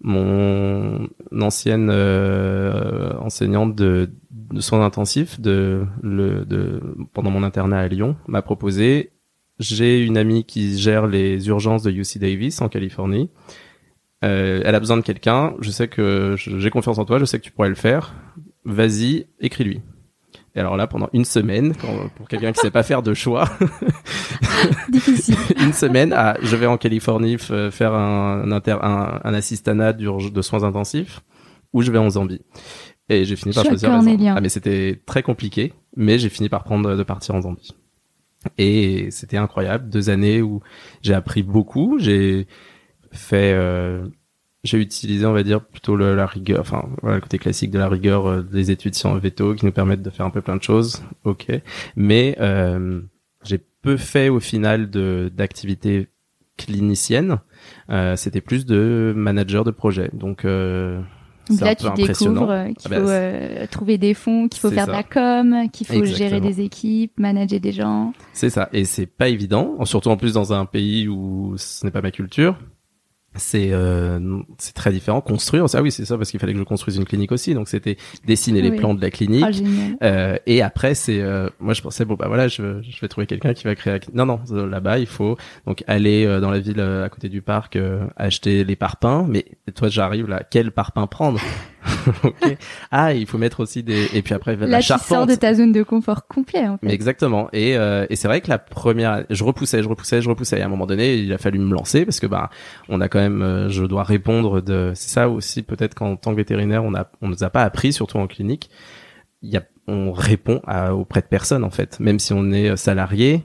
[0.02, 1.08] mon
[1.40, 6.82] ancienne euh, enseignante de, de soins intensifs de, le, de
[7.14, 9.12] pendant mon internat à Lyon m'a proposé
[9.62, 13.30] j'ai une amie qui gère les urgences de UC Davis en Californie.
[14.24, 15.56] Euh, elle a besoin de quelqu'un.
[15.60, 17.20] Je sais que j'ai confiance en toi.
[17.20, 18.14] Je sais que tu pourrais le faire.
[18.66, 19.82] Vas-y, écris-lui.
[20.56, 21.74] Et alors là, pendant une semaine,
[22.16, 23.50] pour quelqu'un qui sait pas faire de choix,
[25.62, 30.64] une semaine, à, je vais en Californie faire un, un, un, un assistanat de soins
[30.64, 31.22] intensifs,
[31.74, 32.42] ou je vais en Zambie.
[33.10, 36.96] Et j'ai fini par choisir Ah mais c'était très compliqué, mais j'ai fini par prendre
[36.96, 37.76] de partir en Zambie.
[38.58, 40.62] Et c'était incroyable, deux années où
[41.02, 41.98] j'ai appris beaucoup.
[42.00, 42.48] J'ai
[43.12, 44.08] fait euh,
[44.63, 47.80] j'ai utilisé, on va dire, plutôt le, la rigueur, enfin, voilà, le côté classique de
[47.80, 50.56] la rigueur euh, des études sur veto qui nous permettent de faire un peu plein
[50.56, 51.47] de choses, ok.
[51.95, 53.02] Mais euh,
[53.43, 56.08] j'ai peu fait au final de d'activités
[56.58, 57.39] cliniciennes.
[57.89, 60.10] Euh, C'était plus de manager de projet.
[60.13, 61.02] Donc euh,
[61.50, 64.86] donc là, tu découvres euh, qu'il ah bah, faut trouver des fonds, qu'il faut faire
[64.86, 68.13] de la com, qu'il faut gérer des équipes, manager des gens.
[68.34, 71.91] C'est ça, et c'est pas évident, surtout en plus dans un pays où ce n'est
[71.91, 72.58] pas ma culture
[73.36, 74.20] c'est euh,
[74.58, 77.06] c'est très différent construire ah oui c'est ça parce qu'il fallait que je construise une
[77.06, 79.63] clinique aussi donc c'était dessiner les plans de la clinique
[80.02, 83.08] ah, euh, et après c'est euh, moi je pensais bon bah voilà je, je vais
[83.08, 86.60] trouver quelqu'un qui va créer non non là-bas il faut donc aller euh, dans la
[86.60, 87.78] ville euh, à côté du parc
[88.17, 91.39] acheter les parpaings mais toi j'arrive là quel parpaing prendre?
[92.24, 92.58] Okay.
[92.91, 95.08] Ah, il faut mettre aussi des et puis après la Là, charpente.
[95.08, 96.67] tu sors de ta zone de confort complet.
[96.67, 96.86] En fait.
[96.86, 97.50] Mais exactement.
[97.54, 100.60] Et euh, et c'est vrai que la première, je repoussais, je repoussais, je repoussais.
[100.60, 102.50] Et à un moment donné, il a fallu me lancer parce que bah
[102.89, 104.92] on a quand même, euh, je dois répondre de.
[104.96, 107.94] C'est ça aussi peut-être qu'en tant que vétérinaire, on a on nous a pas appris,
[107.94, 108.70] surtout en clinique.
[109.42, 112.76] Il y a, on répond à, auprès de personnes en fait, même si on est
[112.78, 113.44] salarié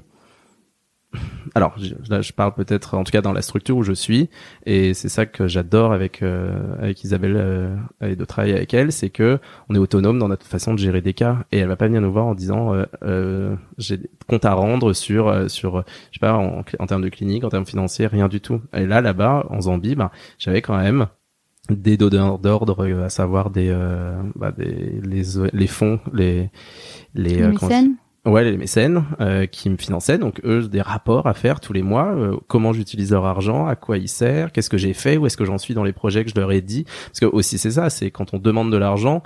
[1.54, 1.74] alors
[2.08, 4.28] là je parle peut-être en tout cas dans la structure où je suis
[4.66, 8.92] et c'est ça que j'adore avec euh, avec Isabelle euh, et de travailler avec elle
[8.92, 11.76] c'est que on est autonome dans notre façon de gérer des cas et elle va
[11.76, 16.18] pas venir nous voir en disant euh, euh j'ai compte à rendre sur sur je
[16.18, 18.60] sais pas en, termes de clinique en termes financiers rien du tout.
[18.74, 21.06] Et là là-bas en Zambie bah, j'avais quand même
[21.70, 23.74] des donneurs d'ordre à savoir des,
[24.34, 26.50] bah, des les les fonds les
[27.14, 27.56] les, les
[28.26, 31.82] Ouais, les mécènes euh, qui me finançaient, donc eux des rapports à faire tous les
[31.82, 35.26] mois, euh, comment j'utilise leur argent, à quoi il sert, qu'est-ce que j'ai fait, où
[35.26, 37.56] est-ce que j'en suis dans les projets que je leur ai dit, parce que aussi
[37.56, 39.22] c'est ça, c'est quand on demande de l'argent,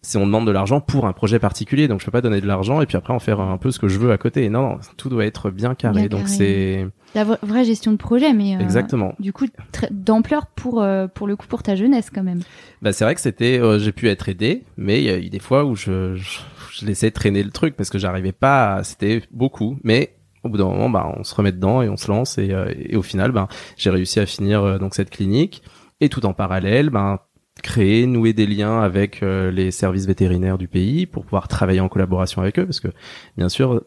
[0.00, 2.46] si on demande de l'argent pour un projet particulier, donc je peux pas donner de
[2.46, 4.48] l'argent et puis après en faire un peu ce que je veux à côté.
[4.48, 6.08] Non, non tout doit être bien carré.
[6.08, 9.14] donc c'est la vraie gestion de projet, mais euh, exactement.
[9.18, 9.46] Du coup,
[9.90, 12.40] d'ampleur pour euh, pour le coup pour ta jeunesse quand même.
[12.82, 15.30] Bah c'est vrai que c'était, euh, j'ai pu être aidé, mais il y a eu
[15.30, 16.38] des fois où je, je,
[16.78, 18.82] je laissais traîner le truc parce que j'arrivais pas.
[18.84, 22.08] C'était beaucoup, mais au bout d'un moment, bah on se remet dedans et on se
[22.08, 25.62] lance et, et au final, bah j'ai réussi à finir donc cette clinique
[26.00, 27.18] et tout en parallèle, ben
[27.62, 31.88] créer, nouer des liens avec euh, les services vétérinaires du pays pour pouvoir travailler en
[31.88, 32.88] collaboration avec eux, parce que
[33.36, 33.82] bien sûr,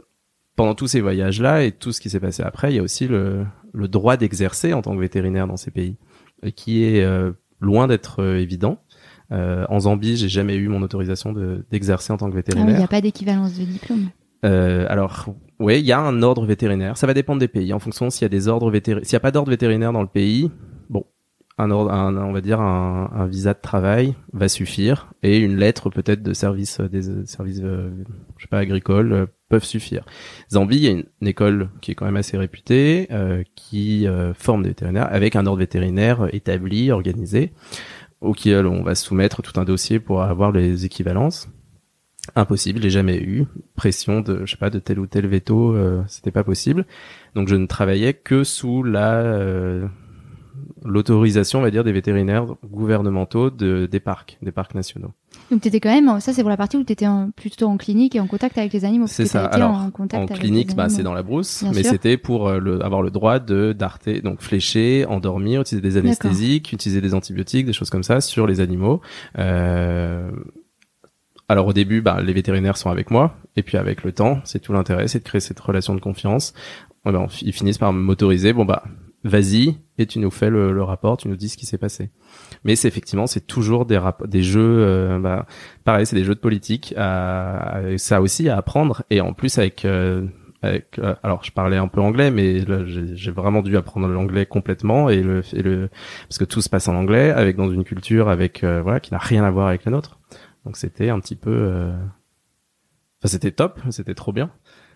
[0.55, 3.07] pendant tous ces voyages-là et tout ce qui s'est passé après, il y a aussi
[3.07, 5.97] le, droit d'exercer en tant que vétérinaire dans ces pays,
[6.55, 8.23] qui est euh, loin d'être
[9.31, 11.33] euh, en Zambie, j'ai jamais eu mon autorisation
[11.71, 12.75] d'exercer en tant que vétérinaire.
[12.75, 14.09] Il n'y a pas d'équivalence de diplôme.
[14.43, 15.27] alors,
[15.59, 16.97] oui, il y a un ordre vétérinaire.
[16.97, 17.73] Ça va dépendre des pays.
[17.73, 20.01] En fonction s'il y a des ordres vétérinaires, s'il n'y a pas d'ordre vétérinaire dans
[20.01, 20.49] le pays,
[21.57, 21.71] un,
[22.17, 26.79] on va dire un, visa de travail va suffire et une lettre peut-être de service
[26.79, 27.91] euh, des euh, services euh,
[28.37, 30.05] je sais pas agricoles peuvent suffire.
[30.49, 33.09] Zambie, il y a une, école qui est quand même assez réputée
[33.53, 37.51] qui forme des vétérinaires avec un ordre vétérinaire établi, organisé
[38.21, 41.49] auquel on va soumettre tout un dossier pour avoir les équivalences.
[42.35, 45.75] Impossible, j'ai jamais eu pression de je sais pas de tel ou tel veto,
[46.07, 46.85] c'était pas possible.
[47.35, 49.89] Donc je ne travaillais que sous la
[50.83, 55.11] l'autorisation, on va dire, des vétérinaires gouvernementaux de, des parcs, des parcs nationaux.
[55.49, 57.77] Donc tu étais quand même, ça c'est pour la partie où tu étais plutôt en
[57.77, 59.07] clinique et en contact avec les animaux.
[59.07, 59.45] C'est ça.
[59.45, 62.83] Alors, en, contact en clinique, bah, c'est dans la brousse, mais c'était pour euh, le,
[62.83, 67.73] avoir le droit de darter, donc flécher, endormir, utiliser des anesthésiques, utiliser des antibiotiques, des
[67.73, 69.01] choses comme ça sur les animaux.
[69.37, 70.29] Euh,
[71.49, 74.59] alors au début, bah, les vétérinaires sont avec moi, et puis avec le temps, c'est
[74.59, 76.53] tout l'intérêt, c'est de créer cette relation de confiance.
[77.03, 78.53] ben, ils finissent par m'autoriser.
[78.53, 78.83] Bon bah,
[79.23, 82.11] vas-y et tu nous fais le, rapport, tu nous dis ce qui s'est passé.
[82.63, 85.45] Mais c'est effectivement c'est toujours des des jeux, euh, bah,
[85.83, 89.85] pareil c'est des jeux de politique, euh, ça aussi à apprendre et en plus avec
[89.85, 90.25] euh,
[90.63, 95.09] avec, euh, alors je parlais un peu anglais, mais j'ai vraiment dû apprendre l'anglais complètement
[95.09, 95.89] et le, et le
[96.27, 99.19] parce que tout se passe en anglais, avec dans une culture avec voilà qui n'a
[99.19, 100.19] rien à voir avec la nôtre.
[100.65, 101.91] Donc c'était un petit peu,
[103.19, 104.51] enfin c'était top, c'était trop bien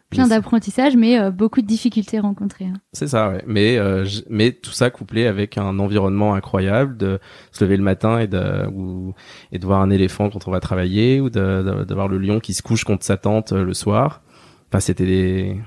[0.09, 2.65] plein d'apprentissage, mais euh, beaucoup de difficultés rencontrées.
[2.65, 2.79] Hein.
[2.93, 3.43] C'est ça, ouais.
[3.47, 7.19] Mais euh, mais tout ça couplé avec un environnement incroyable, de
[7.51, 9.13] se lever le matin et de ou,
[9.51, 12.17] et de voir un éléphant quand on va travailler, ou de, de, de voir le
[12.17, 14.21] lion qui se couche contre sa tante euh, le soir.
[14.69, 15.59] enfin c'était des-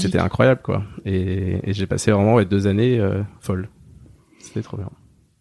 [0.00, 0.82] c'était incroyable quoi.
[1.04, 3.68] Et, et j'ai passé vraiment ouais, deux années euh, folles.
[4.40, 4.90] C'était trop bien.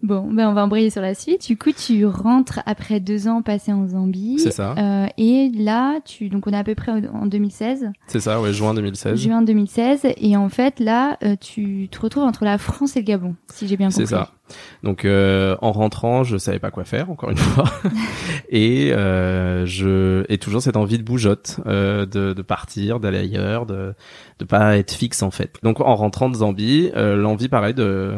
[0.05, 1.47] Bon, ben on va embrayer sur la suite.
[1.47, 4.37] Du coup, tu rentres après deux ans passés en Zambie.
[4.37, 4.75] C'est ça.
[4.77, 8.53] Euh, et là, tu donc on est à peu près en 2016, C'est ça, ouais,
[8.53, 9.19] juin 2016.
[9.19, 13.05] juin 2016, et en fait là, euh, tu te retrouves entre la France et le
[13.05, 14.05] Gabon, si j'ai bien compris.
[14.05, 14.29] C'est ça.
[14.83, 17.65] Donc euh, en rentrant, je savais pas quoi faire encore une fois,
[18.49, 23.65] et euh, je et toujours cette envie de bougeotte, euh, de, de partir, d'aller ailleurs,
[23.65, 23.95] de
[24.37, 25.55] de pas être fixe en fait.
[25.63, 28.13] Donc en rentrant de Zambie, euh, l'envie pareil de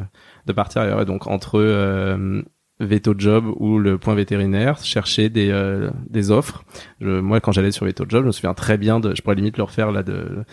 [0.47, 1.01] de partir ailleurs.
[1.01, 2.41] Et donc entre euh,
[2.79, 6.63] Veto Job ou le point vétérinaire, chercher des euh, des offres.
[7.01, 9.35] Je, moi, quand j'allais sur Veto Job, je me souviens très bien de, je pourrais
[9.35, 10.43] limite le refaire là de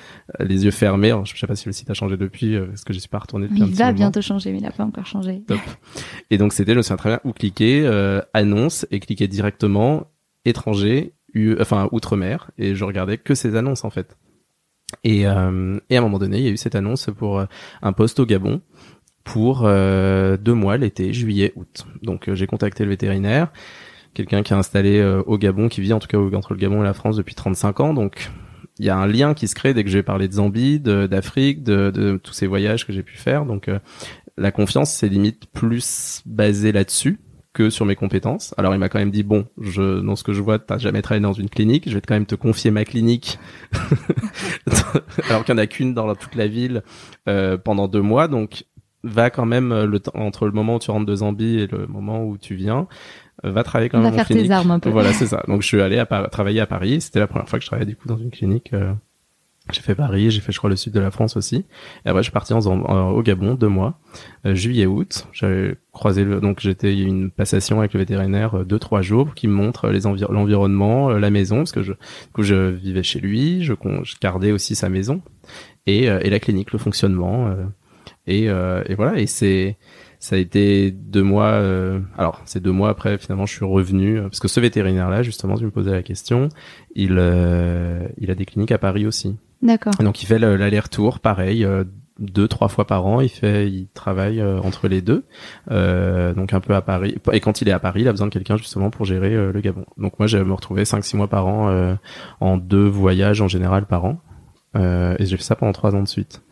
[0.40, 1.08] les yeux fermés.
[1.10, 3.08] Alors, je sais pas si le site a changé depuis, euh, parce que je suis
[3.10, 3.96] pas retourné depuis un Il petit va moment.
[3.98, 5.42] bientôt changer, mais il n'a pas encore changé.
[5.46, 5.60] Top.
[6.30, 10.06] Et donc c'était, je me souviens très bien, où cliquer, euh, annonce, et cliquer directement
[10.46, 14.16] étranger, U- enfin outre-mer, et je regardais que ces annonces en fait.
[15.02, 17.46] Et, euh, et à un moment donné, il y a eu cette annonce pour euh,
[17.82, 18.60] un poste au Gabon
[19.24, 21.86] pour euh, deux mois, l'été, juillet, août.
[22.02, 23.50] Donc euh, j'ai contacté le vétérinaire,
[24.12, 26.82] quelqu'un qui est installé euh, au Gabon, qui vit en tout cas entre le Gabon
[26.82, 28.30] et la France depuis 35 ans, donc
[28.78, 30.80] il y a un lien qui se crée dès que je vais parler de Zambie,
[30.80, 33.46] d'Afrique, de, tous ces voyages que j'ai pu faire.
[33.46, 33.78] Donc euh,
[34.36, 37.20] la confiance, c'est limite plus basé là-dessus
[37.52, 38.52] que sur mes compétences.
[38.58, 41.02] Alors il m'a quand même dit bon, je dans ce que je vois, t'as jamais
[41.02, 43.38] travaillé dans une clinique, je vais quand même te confier ma clinique,
[45.28, 46.82] alors qu'il n'y en a qu'une dans toute la ville
[47.62, 48.64] pendant deux mois, donc
[49.04, 51.66] va quand même euh, le temps entre le moment où tu rentres de Zambie et
[51.66, 52.88] le moment où tu viens,
[53.44, 54.50] euh, va travailler quand même va en faire tes clinique.
[54.50, 54.90] armes un peu.
[54.90, 55.42] Voilà, c'est ça.
[55.46, 57.00] Donc je suis allé à travailler à Paris.
[57.00, 58.72] C'était la première fois que je travaillais du coup dans une clinique.
[58.72, 58.92] euh,
[59.72, 61.64] j'ai fait Paris, j'ai fait je crois le sud de la France aussi.
[62.04, 63.98] Et après je suis parti en, euh, au Gabon deux mois,
[64.44, 65.26] euh, juillet août.
[65.32, 69.48] J'avais croisé le, donc j'étais une passation avec le vétérinaire euh, deux trois jours qui
[69.48, 71.98] me montre les envi- l'environnement, euh, la maison parce que je du
[72.34, 75.22] coup je vivais chez lui, je, je gardais aussi sa maison
[75.86, 77.64] et, euh, et la clinique, le fonctionnement euh,
[78.26, 79.76] et, euh, et voilà et c'est
[80.20, 81.50] ça a été deux mois.
[81.52, 83.18] euh, alors, c'est deux mois après.
[83.18, 86.48] Finalement, je suis revenu euh, parce que ce vétérinaire-là, justement, tu me posais la question.
[86.94, 89.36] Il, euh, il a des cliniques à Paris aussi.
[89.60, 89.92] D'accord.
[90.00, 91.84] Donc, il fait le- l'aller-retour, pareil, euh,
[92.18, 93.20] deux, trois fois par an.
[93.20, 95.24] Il fait, il travaille euh, entre les deux,
[95.70, 97.16] euh, donc un peu à Paris.
[97.32, 99.52] Et quand il est à Paris, il a besoin de quelqu'un justement pour gérer euh,
[99.52, 99.84] le Gabon.
[99.98, 101.96] Donc moi, je me retrouvais cinq, six mois par an euh,
[102.40, 104.20] en deux voyages en général par an.
[104.76, 106.42] Euh, et j'ai fait ça pendant trois ans de suite.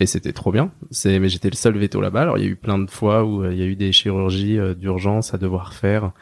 [0.00, 0.70] Et c'était trop bien.
[0.90, 2.22] C'est, mais j'étais le seul veto là-bas.
[2.22, 3.90] Alors il y a eu plein de fois où euh, il y a eu des
[3.92, 6.12] chirurgies euh, d'urgence à devoir faire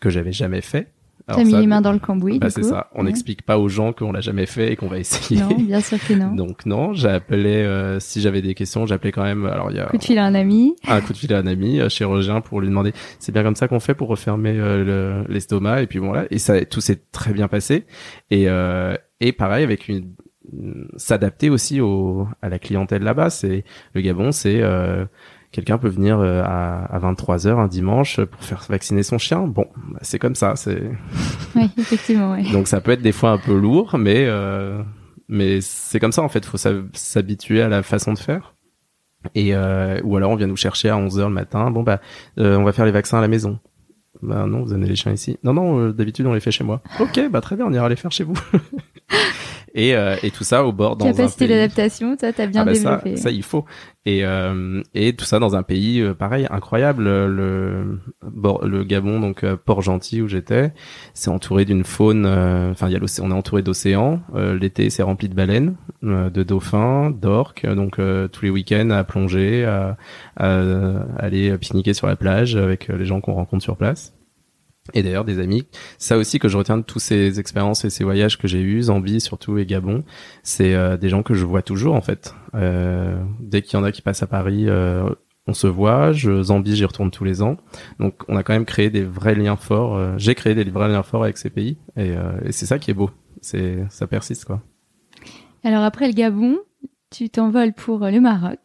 [0.00, 0.88] que j'avais jamais fait.
[1.26, 2.90] T'as mis ça, les mains dans le cambouis, bah, c'est ça.
[2.94, 3.04] On Ouais.
[3.06, 5.40] n'explique pas aux gens qu'on l'a jamais fait et qu'on va essayer.
[5.40, 6.34] Non, bien sûr que non.
[6.34, 9.46] Donc non, j'appelais euh, si j'avais des questions, j'appelais quand même.
[9.46, 10.74] Alors il y a Coup de fil à un ami.
[10.86, 13.56] un coup de fil à un ami euh, chirurgien pour lui demander c'est bien comme
[13.56, 16.82] ça qu'on fait pour refermer euh, le- l'estomac et puis bon là et ça tout
[16.82, 17.86] s'est très bien passé
[18.30, 20.12] et euh, et pareil avec une
[20.96, 25.06] s'adapter aussi au à la clientèle là-bas c'est le Gabon c'est euh,
[25.52, 29.46] quelqu'un peut venir euh, à, à 23 heures un dimanche pour faire vacciner son chien
[29.46, 30.82] bon bah, c'est comme ça c'est
[31.56, 32.42] Oui, effectivement, ouais.
[32.52, 34.82] donc ça peut être des fois un peu lourd, mais euh,
[35.28, 36.44] mais c'est comme ça en fait.
[36.44, 38.54] Faut s'hab- s'habituer à la façon de faire.
[39.36, 41.70] Et euh, ou alors on vient nous chercher à 11 h le matin.
[41.70, 42.00] Bon bah
[42.38, 43.58] euh, on va faire les vaccins à la maison.
[44.20, 45.38] Bah non, vous amenez les chiens ici.
[45.44, 46.82] Non non, euh, d'habitude on les fait chez moi.
[47.00, 48.34] Ok, bah très bien, on ira les faire chez vous.
[49.74, 51.56] et euh, et tout ça au bord dans Capacité un pays.
[51.56, 53.16] d'adaptation, toi, t'as bien Ah bah ça, développé.
[53.16, 53.64] ça il faut.
[54.06, 57.04] Et euh, et tout ça dans un pays euh, pareil incroyable.
[57.04, 60.72] Le le Gabon donc euh, Port-Gentil où j'étais,
[61.14, 62.24] c'est entouré d'une faune.
[62.26, 64.20] euh, Enfin il y a l'océan, on est entouré d'océans.
[64.34, 67.66] L'été c'est rempli de baleines, de dauphins, d'orques.
[67.66, 67.96] Donc
[68.32, 69.96] tous les week-ends à plonger, à,
[70.36, 70.60] à
[71.18, 74.14] aller pique-niquer sur la plage avec les gens qu'on rencontre sur place.
[74.92, 75.66] Et d'ailleurs des amis.
[75.96, 78.82] Ça aussi que je retiens de tous ces expériences et ces voyages que j'ai eus,
[78.82, 80.04] Zambie surtout et Gabon,
[80.42, 82.34] c'est euh, des gens que je vois toujours en fait.
[82.54, 85.08] Euh, dès qu'il y en a qui passent à Paris, euh,
[85.46, 86.12] on se voit.
[86.12, 87.56] Je, Zambie, j'y retourne tous les ans.
[87.98, 89.96] Donc on a quand même créé des vrais liens forts.
[89.96, 92.78] euh, j'ai créé des vrais liens forts avec ces pays et, euh, et c'est ça
[92.78, 93.10] qui est beau.
[93.40, 94.62] C'est ça persiste quoi.
[95.62, 96.58] Alors après le Gabon,
[97.10, 98.58] tu t'envoles pour euh, le Maroc.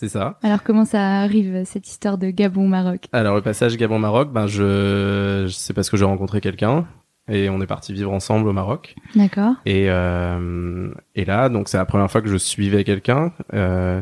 [0.00, 0.38] C'est ça.
[0.44, 5.74] Alors comment ça arrive, cette histoire de Gabon-Maroc Alors le passage Gabon-Maroc, ben je, c'est
[5.74, 6.86] parce que j'ai rencontré quelqu'un
[7.28, 8.94] et on est parti vivre ensemble au Maroc.
[9.16, 9.54] D'accord.
[9.66, 13.32] Et, euh, et là, donc c'est la première fois que je suivais quelqu'un.
[13.54, 14.00] Euh,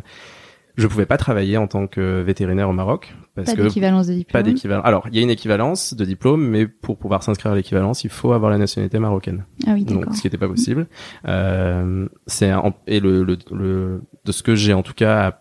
[0.76, 4.12] je pouvais pas travailler en tant que vétérinaire au Maroc parce Pas que d'équivalence de
[4.12, 4.32] diplôme.
[4.32, 4.84] pas d'équivalence.
[4.84, 8.10] Alors, il y a une équivalence de diplôme, mais pour pouvoir s'inscrire à l'équivalence, il
[8.10, 9.46] faut avoir la nationalité marocaine.
[9.66, 10.14] Ah oui, Donc, d'accord.
[10.14, 10.86] ce qui n'était pas possible.
[11.26, 15.40] Euh, c'est un- et le, le, le- de ce que j'ai en tout cas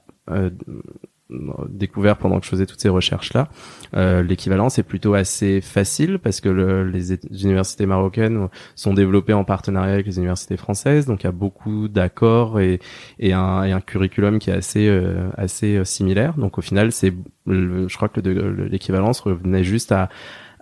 [1.70, 3.50] découvert pendant que je faisais toutes ces recherches là.
[3.96, 9.44] Euh, L'équivalence est plutôt assez facile parce que le, les, universités marocaines sont développées en
[9.44, 12.80] partenariat avec les universités françaises, donc il y a beaucoup d'accords et,
[13.20, 16.36] et, un, et un curriculum qui est assez euh, assez euh, similaire.
[16.38, 17.14] Donc au final, c'est
[17.48, 20.10] je crois que l'équivalence revenait juste à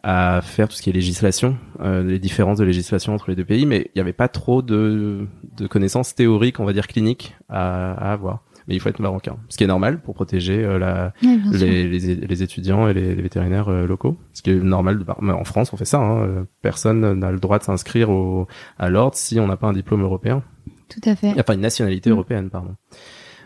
[0.05, 3.45] à faire tout ce qui est législation, euh, les différences de législation entre les deux
[3.45, 7.37] pays, mais il n'y avait pas trop de, de connaissances théoriques, on va dire cliniques,
[7.47, 10.79] à, à avoir mais il faut être marocain, ce qui est normal pour protéger euh,
[10.79, 14.17] la, les, les, les, étudiants et les, les vétérinaires euh, locaux.
[14.33, 16.23] Ce qui est normal, en France on fait ça, hein.
[16.23, 18.47] Euh, personne n'a le droit de s'inscrire au,
[18.77, 20.43] à l'ordre si on n'a pas un diplôme européen.
[20.89, 21.41] Tout à fait.
[21.43, 22.13] Pas une nationalité mm.
[22.13, 22.75] européenne, pardon.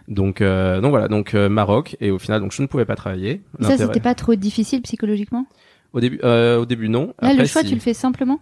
[0.08, 3.41] Donc, euh, donc voilà, donc Maroc et au final, donc je ne pouvais pas travailler.
[3.60, 5.45] Ça, c'était pas trop difficile psychologiquement?
[5.93, 7.13] Au début, au début non.
[7.21, 8.39] Là, le choix, tu le fais simplement?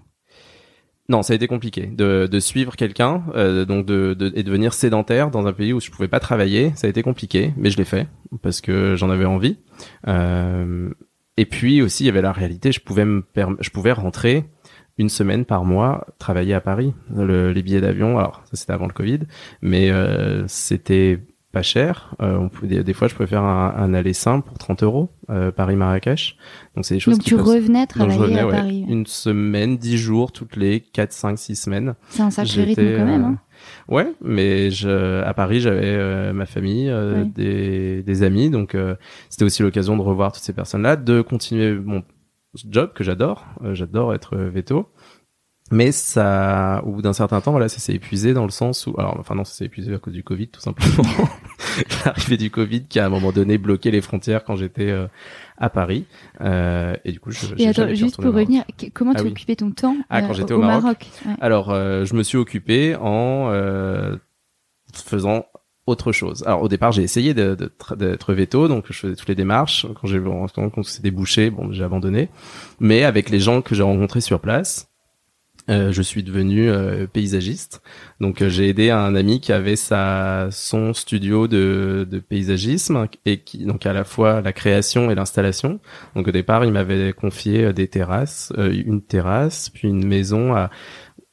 [1.07, 4.73] Non, ça a été compliqué de, de suivre quelqu'un, euh, donc de, de, et devenir
[4.73, 6.71] sédentaire dans un pays où je pouvais pas travailler.
[6.75, 8.07] Ça a été compliqué, mais je l'ai fait
[8.41, 9.59] parce que j'en avais envie.
[10.07, 10.89] Euh,
[11.37, 12.71] et puis aussi, il y avait la réalité.
[12.71, 13.23] Je pouvais me
[13.59, 14.45] je pouvais rentrer
[14.97, 16.93] une semaine par mois travailler à Paris.
[17.15, 19.19] les billets d'avion, alors ça c'était avant le Covid,
[19.61, 21.19] mais euh, c'était
[21.55, 22.13] pas cher.
[22.21, 25.09] Euh, on pouvait, des, fois, je pouvais faire un, un aller simple pour 30 euros,
[25.29, 26.35] euh, Paris-Marrakech.
[26.75, 28.85] Donc, c'est des choses Donc, tu revenais travailler revenais, à Paris.
[28.89, 31.95] Une semaine, 10 jours, toutes les 4, 5, 6 semaines.
[32.09, 33.23] C'est un sacré rythme quand même.
[33.23, 33.37] Hein.
[33.89, 38.49] Euh, ouais, mais je, à Paris, j'avais euh, ma famille, euh, des, des amis.
[38.49, 38.75] Donc,
[39.29, 42.03] c'était aussi l'occasion de revoir toutes ces personnes-là, de continuer mon
[42.69, 43.45] job que j'adore.
[43.71, 44.89] j'adore être veto
[45.71, 48.93] mais ça au bout d'un certain temps voilà ça s'est épuisé dans le sens où
[48.99, 51.03] alors enfin non ça s'est épuisé à cause du Covid tout simplement
[52.05, 55.07] l'arrivée du Covid qui a à un moment donné bloqué les frontières quand j'étais euh,
[55.57, 56.05] à Paris
[56.41, 59.71] euh, et du coup je et attends juste pour revenir comment ah tu occupais ton
[59.71, 61.07] temps ah, quand euh, j'étais au, Maroc,
[61.41, 63.49] alors je me suis occupé en
[64.93, 65.45] faisant
[65.87, 66.43] autre chose.
[66.47, 69.85] Alors au départ, j'ai essayé d'être de, de, veto, donc je faisais toutes les démarches.
[70.01, 72.29] Quand j'ai quand c'est débouché, bon, j'ai abandonné.
[72.79, 74.87] Mais avec les gens que j'ai rencontrés sur place,
[75.67, 77.81] euh, je suis devenu euh, paysagiste.
[78.19, 83.39] Donc euh, j'ai aidé un ami qui avait sa son studio de, de paysagisme et
[83.39, 85.79] qui donc à la fois la création et l'installation.
[86.15, 90.69] Donc au départ, il m'avait confié des terrasses, une terrasse, puis une maison à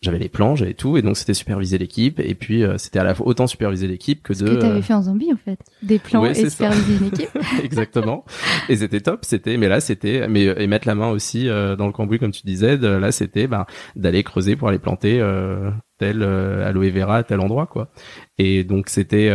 [0.02, 3.04] j'avais les plans, j'avais tout, et donc c'était superviser l'équipe, et puis euh, c'était à
[3.04, 4.38] la fois autant superviser l'équipe que de.
[4.38, 7.30] Ce que t'avais fait en zombie en fait, des plans et superviser une équipe.
[7.62, 8.24] Exactement.
[8.68, 11.86] Et c'était top, c'était, mais là c'était, mais et mettre la main aussi euh, dans
[11.86, 13.64] le cambouis comme tu disais, de, là c'était ben
[13.94, 17.92] d'aller creuser pour aller planter euh, tel aloe vera à tel endroit quoi.
[18.38, 19.26] Et donc c'était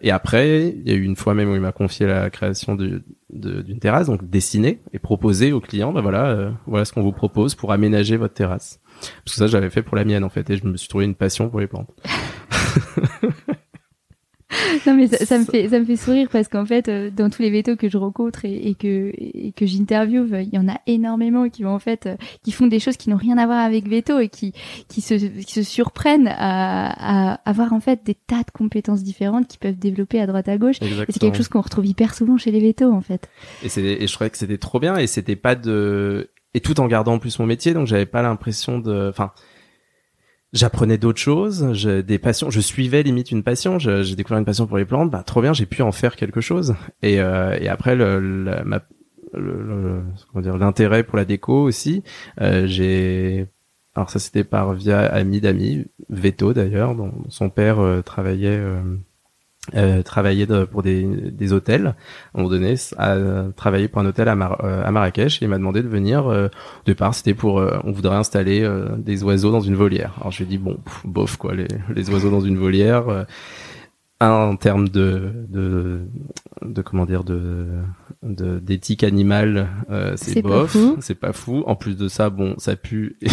[0.00, 2.76] et après il y a eu une fois même où il m'a confié la création
[2.76, 7.56] d'une terrasse, donc dessiner et proposer aux clients, ben voilà voilà ce qu'on vous propose
[7.56, 8.78] pour aménager votre terrasse.
[9.24, 11.04] Parce que ça, j'avais fait pour la mienne, en fait, et je me suis trouvé
[11.04, 11.90] une passion pour les plantes.
[14.86, 17.42] non mais ça, me fait ça me fait sourire parce qu'en fait euh, dans tous
[17.42, 21.48] les vétos que je rencontre et, que et que j'interviewe il y en a énormément
[21.48, 24.18] qui en fait euh, qui font des choses qui n'ont rien à voir avec veto
[24.18, 24.52] et qui
[24.88, 29.48] qui se qui se surprennent à, à avoir en fait des tas de compétences différentes
[29.48, 30.76] qui peuvent développer à droite à gauche.
[30.82, 33.28] Et c'est quelque chose qu'on retrouve hyper souvent chez les vétos en fait.
[33.62, 36.86] Et et je trouvais que c'était trop bien et c'était pas de et tout en
[36.86, 39.32] gardant en plus mon métier, donc j'avais pas l'impression de, enfin,
[40.52, 44.78] j'apprenais d'autres choses, des passions, je suivais limite une passion, j'ai découvert une passion pour
[44.78, 46.76] les plantes, bah trop bien, j'ai pu en faire quelque chose.
[47.02, 48.82] Et, euh, et après le, le, ma,
[49.34, 52.02] le, comment dire l'intérêt pour la déco aussi,
[52.40, 53.48] euh, j'ai
[53.96, 58.60] alors ça c'était par via ami d'amis, Veto d'ailleurs, dont son père euh, travaillait
[59.72, 61.86] euh, euh, travailler pour des, des, hôtels.
[61.86, 61.90] À
[62.38, 63.16] un moment donné, à
[63.56, 66.26] travailler pour un hôtel à, euh, à Marrakech et il m'a demandé de venir.
[66.26, 66.48] Euh,
[66.86, 70.14] de part, c'était pour, euh, on voudrait installer des oiseaux dans une volière.
[70.20, 73.26] Alors je lui ai dit bon, bof quoi, les, les oiseaux dans une volière.
[74.20, 76.00] en termes de, de,
[76.62, 77.66] de comment dire de
[78.22, 79.68] d'éthique animale
[80.16, 83.28] c'est bof c'est pas fou en plus de ça bon ça pue et,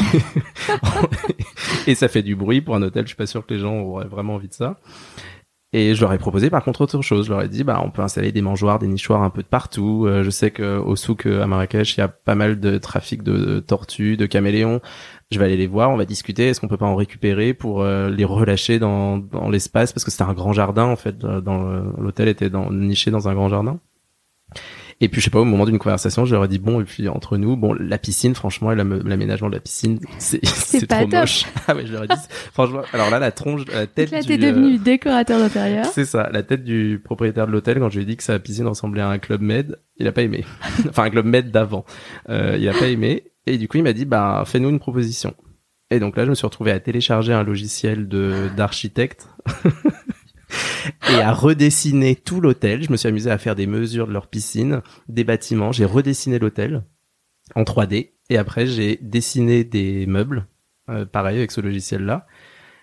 [1.91, 3.79] et ça fait du bruit pour un hôtel je suis pas sûr que les gens
[3.79, 4.79] auraient vraiment envie de ça
[5.73, 7.27] et je leur ai proposé par contre autre chose.
[7.27, 9.47] Je leur ai dit, bah, on peut installer des mangeoires, des nichoirs un peu de
[9.47, 10.05] partout.
[10.05, 12.77] Euh, je sais que au souk euh, à Marrakech, il y a pas mal de
[12.77, 14.81] trafic de, tortues, de caméléons.
[15.31, 16.49] Je vais aller les voir, on va discuter.
[16.49, 19.93] Est-ce qu'on peut pas en récupérer pour euh, les relâcher dans, dans l'espace?
[19.93, 21.17] Parce que c'était un grand jardin en fait.
[21.19, 21.63] Dans
[21.97, 23.79] l'hôtel était dans, niché dans un grand jardin.
[25.03, 26.83] Et puis je sais pas au moment d'une conversation, je leur ai dit bon et
[26.83, 31.45] puis entre nous, bon la piscine franchement l'aménagement de la piscine c'est c'est trop moche.
[31.67, 32.13] ah ouais, je leur ai dit
[32.53, 35.85] franchement alors là la tronche la tête là t'es devenu euh, décorateur d'intérieur.
[35.93, 38.37] C'est ça, la tête du propriétaire de l'hôtel quand je lui ai dit que sa
[38.37, 40.45] piscine ressemblait à un club med, il a pas aimé.
[40.89, 41.83] enfin un club med d'avant.
[42.29, 45.33] Euh, il a pas aimé et du coup il m'a dit bah fais-nous une proposition.
[45.89, 49.27] Et donc là je me suis retrouvé à télécharger un logiciel de d'architecte
[51.09, 52.83] et à redessiner tout l'hôtel.
[52.83, 55.71] Je me suis amusé à faire des mesures de leur piscine, des bâtiments.
[55.71, 56.83] J'ai redessiné l'hôtel
[57.55, 60.47] en 3D et après j'ai dessiné des meubles,
[60.89, 62.27] euh, pareil avec ce logiciel-là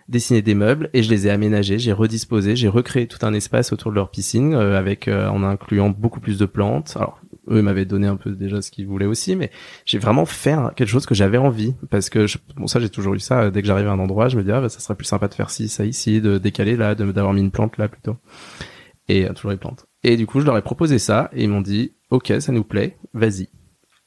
[0.08, 3.72] dessiné des meubles et je les ai aménagés, j'ai redisposé, j'ai recréé tout un espace
[3.72, 6.96] autour de leur piscine euh, avec euh, en incluant beaucoup plus de plantes.
[7.50, 9.50] Eux m'avaient donné un peu déjà ce qu'ils voulaient aussi, mais
[9.84, 13.14] j'ai vraiment fait quelque chose que j'avais envie parce que je, bon ça j'ai toujours
[13.14, 13.50] eu ça.
[13.50, 15.28] Dès que j'arrive à un endroit, je me dis ah bah, ça serait plus sympa
[15.28, 18.16] de faire ci, ça ici, de décaler là, de d'avoir mis une plante là plutôt.
[19.08, 19.86] Et euh, toujours les plantes.
[20.04, 22.64] Et du coup je leur ai proposé ça et ils m'ont dit ok ça nous
[22.64, 23.48] plaît, vas-y.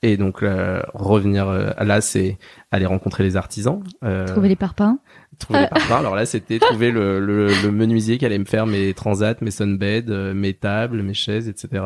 [0.03, 2.39] Et donc euh, revenir euh, là, c'est
[2.71, 4.97] aller rencontrer les artisans, euh, trouver les parpaings.
[5.37, 5.99] Trouver les parpaings.
[5.99, 9.51] Alors là, c'était trouver le, le, le, menuisier qui allait me faire mes transats, mes
[9.51, 11.83] sunbeds, mes tables, mes chaises, etc.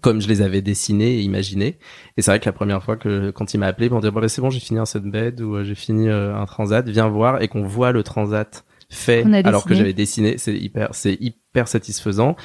[0.00, 1.78] Comme je les avais dessinés et imaginés.
[2.16, 4.20] Et c'est vrai que la première fois que quand il m'a appelé pour dire bon
[4.20, 7.48] bah, c'est bon, j'ai fini un sunbed ou j'ai fini un transat, viens voir et
[7.48, 12.36] qu'on voit le transat fait alors que j'avais dessiné, c'est hyper c'est hyper satisfaisant.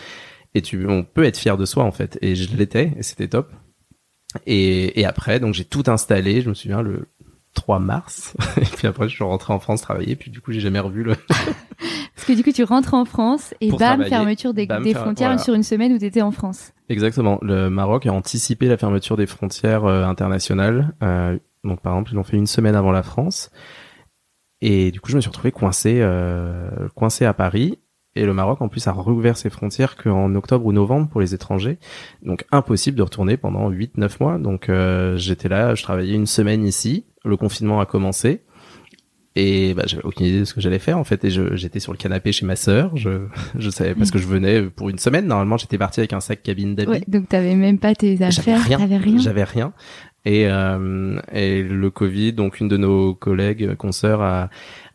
[0.53, 2.17] Et tu, on peut être fier de soi en fait.
[2.21, 3.51] Et je l'étais et c'était top.
[4.45, 6.41] Et, et après, donc j'ai tout installé.
[6.41, 7.09] Je me souviens le
[7.55, 8.35] 3 mars.
[8.57, 10.15] et puis après, je suis rentré en France travailler.
[10.15, 11.15] Puis du coup, j'ai jamais revu le.
[12.15, 15.53] Parce que du coup, tu rentres en France et bam, fermeture des, des frontières sur
[15.53, 16.71] une semaine où tu étais en France.
[16.89, 17.39] Exactement.
[17.41, 20.93] Le Maroc a anticipé la fermeture des frontières euh, internationales.
[21.01, 23.51] Euh, donc par exemple, ils l'ont fait une semaine avant la France.
[24.61, 27.79] Et du coup, je me suis retrouvé coincé, euh, coincé à Paris.
[28.15, 31.33] Et le Maroc, en plus, a rouvert ses frontières qu'en octobre ou novembre pour les
[31.33, 31.77] étrangers.
[32.21, 34.37] Donc, impossible de retourner pendant 8-9 mois.
[34.37, 37.05] Donc, euh, j'étais là, je travaillais une semaine ici.
[37.25, 38.43] Le confinement a commencé.
[39.37, 41.23] Et bah, j'avais aucune idée de ce que j'allais faire en fait.
[41.25, 42.95] Et j'étais sur le canapé chez ma sœur.
[42.95, 43.27] Je,
[43.57, 45.27] je savais parce que je venais pour une semaine.
[45.27, 46.91] Normalement, j'étais parti avec un sac cabine d'habits.
[46.91, 48.59] Ouais, donc t'avais même pas tes affaires.
[48.67, 49.17] J'avais rien.
[49.19, 49.73] J'avais rien.
[50.25, 54.49] Et, euh, et le Covid, donc une de nos collègues, consoeurs, a,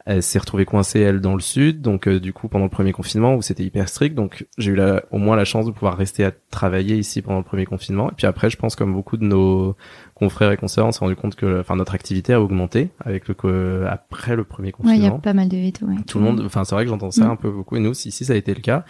[0.06, 2.92] elle s'est retrouvée coincée elle dans le sud, donc euh, du coup pendant le premier
[2.92, 5.96] confinement où c'était hyper strict, donc j'ai eu la, au moins la chance de pouvoir
[5.96, 8.10] rester à travailler ici pendant le premier confinement.
[8.10, 9.76] Et puis après, je pense comme beaucoup de nos
[10.14, 13.86] confrères et consoeurs, on s'est rendu compte que, enfin notre activité a augmenté avec le
[13.88, 14.96] après le premier confinement.
[14.96, 15.86] il y a pas mal de vétos.
[15.86, 17.30] Ouais, tout le monde, enfin c'est vrai que j'entends ça mm.
[17.30, 17.76] un peu beaucoup.
[17.76, 18.84] Et nous, ici, ça a été le cas.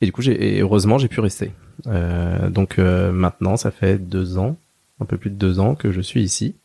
[0.00, 1.52] Et du coup, j'ai heureusement j'ai pu rester.
[1.86, 4.56] Euh, donc euh, maintenant, ça fait deux ans,
[5.00, 6.56] un peu plus de deux ans que je suis ici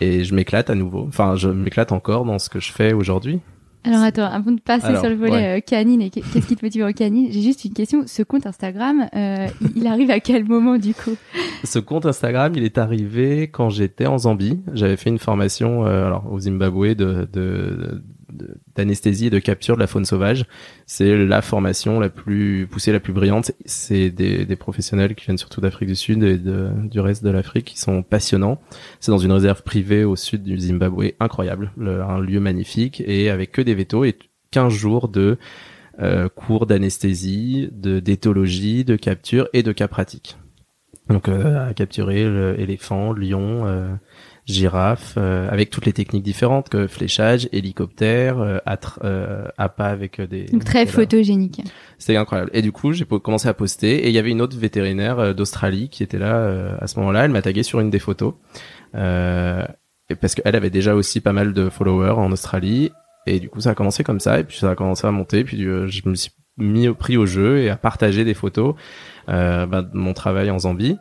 [0.00, 1.04] et je m'éclate à nouveau.
[1.08, 3.40] Enfin, je m'éclate encore dans ce que je fais aujourd'hui.
[3.86, 6.82] Alors attends, avant de passer sur le volet euh, canine et qu'est-ce qui te motive
[6.84, 8.02] en canine, j'ai juste une question.
[8.06, 11.14] Ce compte Instagram, euh, il arrive à quel moment du coup?
[11.62, 14.60] Ce compte Instagram, il est arrivé quand j'étais en Zambie.
[14.74, 18.02] J'avais fait une formation euh, alors au Zimbabwe de, de,
[18.74, 20.44] d'anesthésie et de capture de la faune sauvage.
[20.86, 23.52] C'est la formation la plus poussée, la plus brillante.
[23.64, 27.30] C'est des, des professionnels qui viennent surtout d'Afrique du Sud et de, du reste de
[27.30, 28.60] l'Afrique qui sont passionnants.
[29.00, 33.52] C'est dans une réserve privée au sud du Zimbabwe, incroyable, un lieu magnifique et avec
[33.52, 34.16] que des vétos et
[34.50, 35.38] 15 jours de
[36.00, 40.36] euh, cours d'anesthésie, de d'éthologie, de capture et de cas pratiques.
[41.08, 43.94] Donc euh, à capturer l'éléphant, lion, euh,
[44.46, 48.58] girafe, euh, avec toutes les techniques différentes que fléchage, hélicoptère, euh,
[49.04, 50.44] euh appât avec euh, des...
[50.44, 51.62] Donc très photogénique.
[51.98, 52.50] C'était incroyable.
[52.54, 55.88] Et du coup, j'ai commencé à poster et il y avait une autre vétérinaire d'Australie
[55.88, 57.24] qui était là à ce moment-là.
[57.24, 58.34] Elle m'a tagué sur une des photos
[58.92, 62.90] parce qu'elle avait déjà aussi pas mal de followers en Australie.
[63.26, 65.42] Et du coup, ça a commencé comme ça et puis ça a commencé à monter.
[65.42, 68.74] Puis je me suis mis au prix au jeu et à partager des photos
[69.26, 70.98] bah, de mon travail en Zambie.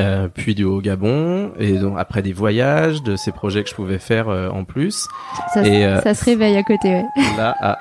[0.00, 3.76] Euh, puis du haut Gabon et donc après des voyages de ces projets que je
[3.76, 5.06] pouvais faire euh, en plus.
[5.52, 7.04] Ça, et, euh, ça se réveille à côté ouais.
[7.36, 7.78] Là ah,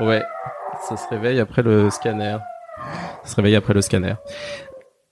[0.00, 0.22] ouais
[0.88, 2.38] ça se réveille après le scanner.
[3.24, 4.14] Ça se réveille après le scanner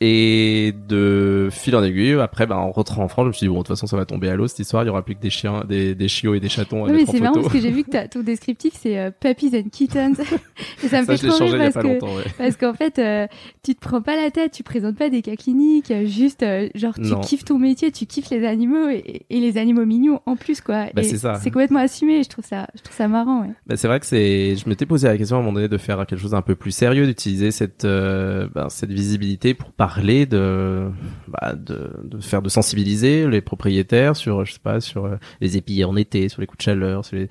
[0.06, 3.48] et de fil en aiguille, après, ben, en rentrant en France, je me suis dit,
[3.48, 4.82] bon, de toute façon, ça va tomber à l'eau, cette histoire.
[4.82, 6.96] Il y aura plus que des chiens, des, des chiots et des chatons à oui,
[6.98, 10.20] mais c'est marrant parce que j'ai vu que ton descriptif, c'est euh, puppies and kittens.
[10.84, 13.26] et ça me fait trop rire parce que, parce qu'en fait, euh,
[13.62, 16.68] tu te prends pas la tête, tu présentes pas des cas cliniques, euh, juste, euh,
[16.74, 20.36] genre, tu kiffes ton métier, tu kiffes les animaux et, et les animaux mignons en
[20.36, 20.88] plus, quoi.
[20.94, 21.36] Bah, c'est ça.
[21.36, 23.54] C'est complètement assumé, je trouve ça, je trouve ça marrant, ouais.
[23.66, 25.78] Bah, c'est vrai que c'est, je m'étais posé la question à un moment donné de
[25.78, 30.90] faire quelque chose d'un peu plus sérieux, d'utiliser cette, ben, cette visibilité pour parler de,
[31.28, 35.56] bah, de, de, faire de sensibiliser les propriétaires sur, je sais pas, sur euh, les
[35.56, 37.28] épillés en été, sur les coups de chaleur, sur les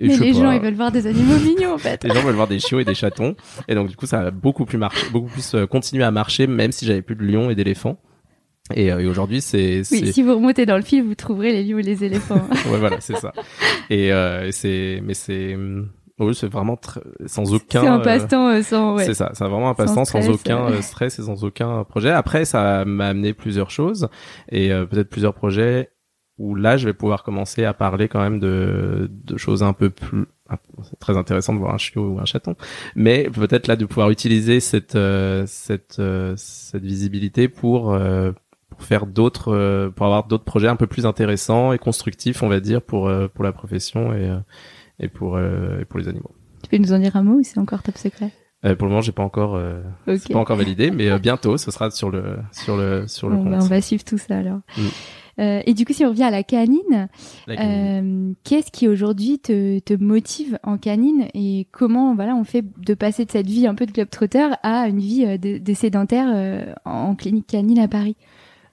[0.00, 2.04] mais les gens, ils veulent voir des animaux mignons, en fait.
[2.04, 3.36] les gens veulent voir des chiots et des chatons.
[3.68, 6.46] Et donc, du coup, ça a beaucoup plus marché, beaucoup plus euh, continué à marcher,
[6.46, 7.98] même si j'avais plus de lions et d'éléphants.
[8.74, 9.82] Et, euh, et aujourd'hui, c'est.
[9.90, 12.46] Oui, si vous remontez dans le fil, vous trouverez les lions et les éléphants.
[12.70, 13.32] ouais, voilà, c'est ça.
[13.90, 15.56] Et euh, c'est, mais c'est,
[16.26, 16.78] oui, c'est vraiment
[17.26, 17.80] sans aucun.
[17.80, 18.96] C'est un passe-temps euh, sans.
[18.96, 19.04] Ouais.
[19.04, 22.10] C'est ça, c'est vraiment un passe-temps sans, aucun euh, stress et sans aucun projet.
[22.10, 24.08] Après, ça m'a amené plusieurs choses
[24.50, 25.90] et euh, peut-être plusieurs projets
[26.38, 29.90] où là, je vais pouvoir commencer à parler quand même de, de choses un peu
[29.90, 30.26] plus
[30.82, 32.56] c'est très intéressant de voir un chiot ou un chaton,
[32.96, 37.96] mais peut-être là de pouvoir utiliser cette euh, cette euh, cette visibilité pour
[38.68, 42.58] pour faire d'autres pour avoir d'autres projets un peu plus intéressants et constructifs, on va
[42.58, 44.28] dire pour pour la profession et
[45.00, 46.30] et pour et pour les animaux.
[46.62, 48.30] Tu peux nous en dire un mot ou c'est encore top secret?
[48.64, 51.70] Euh, pour le moment, j'ai pas encore, euh, pas encore validé, mais euh, bientôt, ce
[51.70, 53.50] sera sur le sur le sur le compte.
[53.50, 54.60] Bah, on va suivre tout ça alors.
[54.76, 54.82] Mm.
[55.38, 57.08] Euh, et du coup, si on revient à la canine,
[57.48, 62.92] euh, qu'est-ce qui aujourd'hui te, te motive en canine et comment voilà on fait de
[62.92, 67.14] passer de cette vie un peu de globetrotter à une vie de, de sédentaire en
[67.14, 68.16] clinique canine à Paris?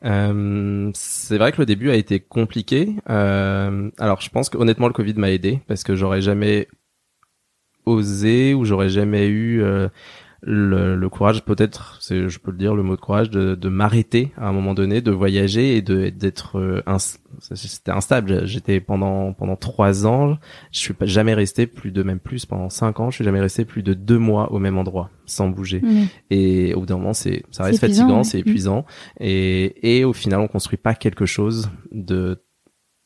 [0.05, 2.95] Euh, c'est vrai que le début a été compliqué.
[3.09, 6.67] Euh, alors, je pense qu'honnêtement, le Covid m'a aidé parce que j'aurais jamais
[7.85, 9.87] osé ou j'aurais jamais eu euh,
[10.41, 14.47] le, courage, peut-être, je peux le dire, le mot de courage, de, de m'arrêter à
[14.47, 16.81] un moment donné, de voyager et d'être euh,
[17.39, 18.45] c'était instable.
[18.45, 20.37] J'étais pendant pendant trois ans,
[20.71, 23.39] je suis pas jamais resté plus de même plus pendant cinq ans, je suis jamais
[23.39, 25.81] resté plus de deux mois au même endroit sans bouger.
[26.29, 28.85] Et au bout d'un moment, c'est ça reste fatigant, c'est épuisant,
[29.19, 32.43] et et au final, on construit pas quelque chose de.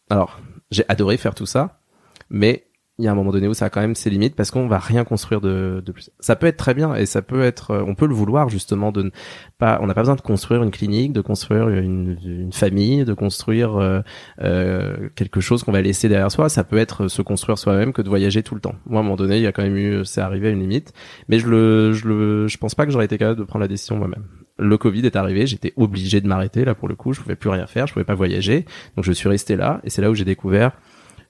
[0.10, 1.82] Alors, j'ai adoré faire tout ça,
[2.30, 4.52] mais il y a un moment donné où ça a quand même ses limites parce
[4.52, 6.12] qu'on va rien construire de, de, plus.
[6.20, 8.92] Ça peut être très bien et ça peut être, euh, on peut le vouloir justement
[8.92, 9.12] de
[9.58, 13.14] pas, on n'a pas besoin de construire une clinique, de construire une, une famille, de
[13.14, 14.02] construire euh,
[14.42, 16.50] euh, quelque chose qu'on va laisser derrière soi.
[16.50, 18.76] Ça peut être se construire soi-même que de voyager tout le temps.
[18.86, 20.60] Moi, à un moment donné, il y a quand même eu, c'est arrivé à une
[20.60, 20.94] limite,
[21.28, 23.70] mais je le, je le, je pense pas que j'aurais été capable de prendre la
[23.70, 24.26] décision moi-même.
[24.60, 27.50] Le Covid est arrivé, j'étais obligé de m'arrêter là pour le coup, je pouvais plus
[27.50, 28.66] rien faire, je pouvais pas voyager,
[28.96, 30.74] donc je suis resté là et c'est là où j'ai découvert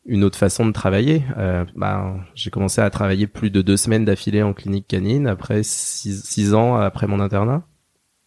[0.06, 1.24] une autre façon de travailler.
[1.38, 5.62] Euh, bah, j'ai commencé à travailler plus de deux semaines d'affilée en clinique canine après
[5.64, 7.64] six, ans après mon internat.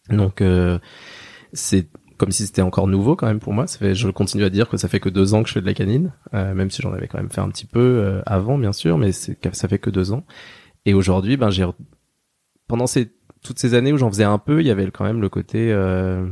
[0.09, 0.79] Donc euh,
[1.53, 3.67] c'est comme si c'était encore nouveau quand même pour moi.
[3.67, 5.61] Ça fait, je continue à dire que ça fait que deux ans que je fais
[5.61, 8.21] de la canine, euh, même si j'en avais quand même fait un petit peu euh,
[8.25, 10.25] avant bien sûr, mais ça fait que deux ans.
[10.85, 11.65] Et aujourd'hui, ben j'ai
[12.67, 13.11] pendant ces
[13.43, 15.71] toutes ces années où j'en faisais un peu, il y avait quand même le côté
[15.71, 16.25] euh,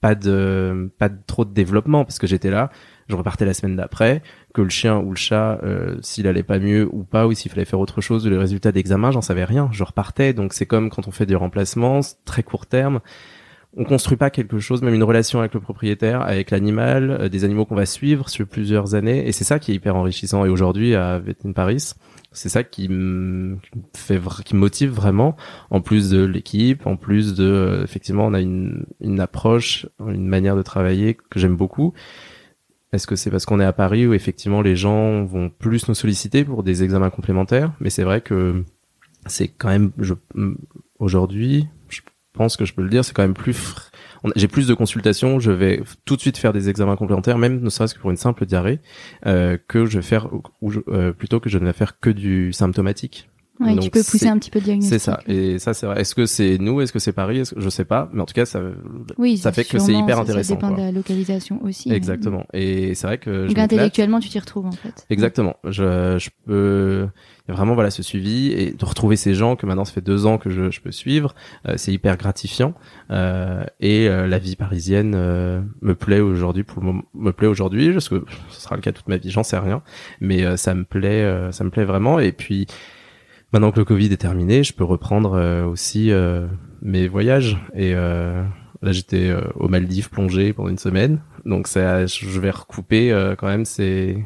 [0.00, 2.70] pas de pas de, trop de développement parce que j'étais là
[3.08, 4.22] je repartais la semaine d'après,
[4.54, 7.50] que le chien ou le chat, euh, s'il allait pas mieux ou pas, ou s'il
[7.50, 9.68] fallait faire autre chose, les résultats d'examen, j'en savais rien.
[9.72, 13.00] Je repartais, donc c'est comme quand on fait des remplacements, très court terme.
[13.74, 17.44] On construit pas quelque chose, même une relation avec le propriétaire, avec l'animal, euh, des
[17.44, 20.44] animaux qu'on va suivre sur plusieurs années, et c'est ça qui est hyper enrichissant.
[20.44, 21.94] Et aujourd'hui, à Vetin Paris,
[22.32, 23.58] c'est ça qui me
[23.94, 25.36] fait qui me motive vraiment
[25.70, 30.26] en plus de l'équipe en plus de euh, effectivement on a une une approche une
[30.26, 31.92] manière de travailler que j'aime beaucoup
[32.92, 35.94] est-ce que c'est parce qu'on est à Paris où effectivement les gens vont plus nous
[35.94, 37.72] solliciter pour des examens complémentaires?
[37.80, 38.64] Mais c'est vrai que
[39.26, 40.14] c'est quand même, je,
[40.98, 42.00] aujourd'hui, je
[42.32, 43.74] pense que je peux le dire, c'est quand même plus.
[44.36, 47.70] J'ai plus de consultations, je vais tout de suite faire des examens complémentaires, même ne
[47.70, 48.78] serait-ce que pour une simple diarrhée,
[49.26, 50.28] euh, que je vais faire,
[50.60, 53.28] ou, euh, plutôt que je ne vais faire que du symptomatique.
[53.60, 54.92] Ouais, tu peux pousser un petit peu le diagnostic.
[54.92, 55.20] C'est ça.
[55.26, 56.00] Et ça, c'est vrai.
[56.00, 57.60] Est-ce que c'est nous Est-ce que c'est Paris -ce que...
[57.60, 58.08] Je sais pas.
[58.12, 58.60] Mais en tout cas, ça,
[59.18, 60.48] oui, ça fait que c'est hyper intéressant.
[60.48, 61.92] Ça dépend de la localisation aussi.
[61.92, 62.46] Exactement.
[62.52, 63.46] Et c'est vrai que.
[63.46, 65.06] Donc intellectuellement, tu t'y retrouves en fait.
[65.10, 65.56] Exactement.
[65.64, 67.08] Je, je peux.
[67.46, 69.92] Il y a vraiment voilà ce suivi et de retrouver ces gens que maintenant ça
[69.92, 71.34] fait deux ans que je, je peux suivre,
[71.66, 72.72] euh, c'est hyper gratifiant.
[73.10, 77.48] Euh, et euh, la vie parisienne euh, me plaît aujourd'hui pour le moment, me plaît
[77.48, 79.82] aujourd'hui, parce que ce sera le cas toute ma vie, j'en sais rien,
[80.20, 82.20] mais ça me plaît, ça me plaît vraiment.
[82.20, 82.68] Et puis
[83.52, 86.46] maintenant que le Covid est terminé, je peux reprendre euh, aussi euh,
[86.80, 87.58] mes voyages.
[87.74, 88.42] Et euh,
[88.80, 93.64] là, j'étais aux Maldives plongé pendant une semaine, donc ça, je vais recouper quand même.
[93.64, 94.24] C'est,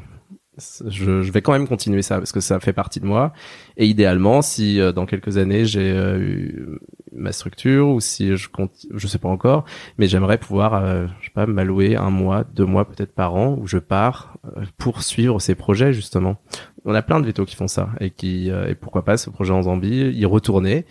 [0.86, 3.34] je, je, vais quand même continuer ça parce que ça fait partie de moi.
[3.76, 6.78] Et idéalement, si dans quelques années j'ai eu
[7.12, 9.66] ma structure ou si je compte, je sais pas encore,
[9.98, 13.66] mais j'aimerais pouvoir, je sais pas, m'allouer un mois, deux mois peut-être par an où
[13.66, 14.38] je pars
[14.78, 16.38] pour suivre ces projets justement
[16.86, 19.28] on a plein de vétos qui font ça et qui euh, et pourquoi pas ce
[19.28, 20.86] projet en Zambie y retourner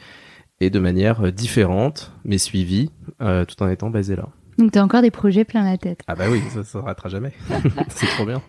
[0.60, 2.92] et de manière euh, différente mais suivie
[3.22, 4.28] euh, tout en étant basé là.
[4.58, 6.02] Donc tu as encore des projets plein la tête.
[6.08, 7.34] Ah bah oui, ça ne s'arrêtera jamais.
[7.90, 8.42] c'est trop bien.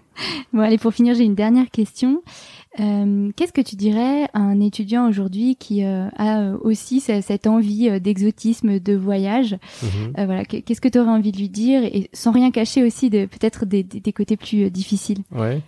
[0.52, 2.22] Bon allez, pour finir, j'ai une dernière question.
[2.78, 8.94] Qu'est-ce que tu dirais à un étudiant aujourd'hui qui a aussi cette envie d'exotisme, de
[8.94, 10.12] voyage mhm.
[10.26, 13.24] Voilà, qu'est-ce que tu aurais envie de lui dire et sans rien cacher aussi de
[13.24, 15.22] peut-être des, des, côtés plus difficiles?
[15.32, 15.62] Ouais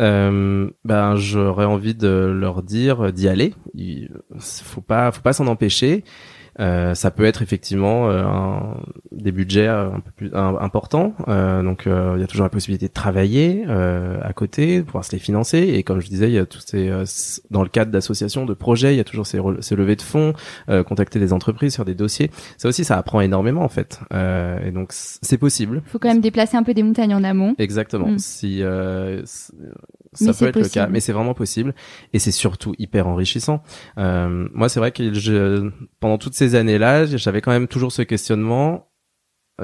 [0.00, 3.54] euh, ben j'aurais envie de leur dire d'y aller.
[3.74, 6.04] Il faut pas, faut pas s'en empêcher.
[6.58, 8.76] Euh, ça peut être effectivement euh, un,
[9.12, 11.14] des budgets un peu plus importants.
[11.28, 15.12] Euh, donc il y a toujours la possibilité de travailler à côté, de pouvoir se
[15.12, 15.58] les financer.
[15.58, 16.90] Et comme je disais, il y a tous ces
[17.50, 20.32] dans le cadre d'associations, de projets, il y a toujours ces, ces levées de fonds,
[20.86, 22.30] contacter des entreprises sur des dossiers.
[22.58, 24.00] Ça aussi, ça apprend énormément en fait.
[24.12, 25.82] et donc c'est possible.
[25.86, 27.54] Il faut quand même déplacer un peu des montagnes en amont.
[27.58, 28.08] Exactement.
[28.08, 28.18] Mm.
[28.18, 28.62] Si
[30.12, 30.92] Ça Mais peut être le cas, possible.
[30.92, 31.74] mais c'est vraiment possible
[32.12, 33.62] et c'est surtout hyper enrichissant.
[33.96, 38.02] Euh, moi, c'est vrai que je, pendant toutes ces années-là, j'avais quand même toujours ce
[38.02, 38.89] questionnement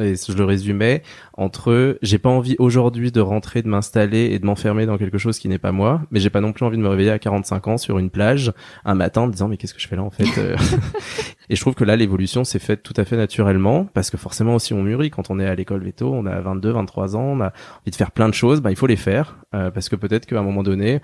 [0.00, 1.02] et je le résumais
[1.34, 5.38] entre j'ai pas envie aujourd'hui de rentrer, de m'installer et de m'enfermer dans quelque chose
[5.38, 7.68] qui n'est pas moi, mais j'ai pas non plus envie de me réveiller à 45
[7.68, 8.52] ans sur une plage
[8.84, 10.56] un matin en me disant mais qu'est-ce que je fais là en fait euh
[11.48, 14.54] Et je trouve que là l'évolution s'est faite tout à fait naturellement parce que forcément
[14.54, 15.10] aussi on mûrit.
[15.10, 17.96] Quand on est à l'école veto, on a 22, 23 ans, on a envie de
[17.96, 20.42] faire plein de choses, bah il faut les faire euh, parce que peut-être qu'à un
[20.42, 21.00] moment donné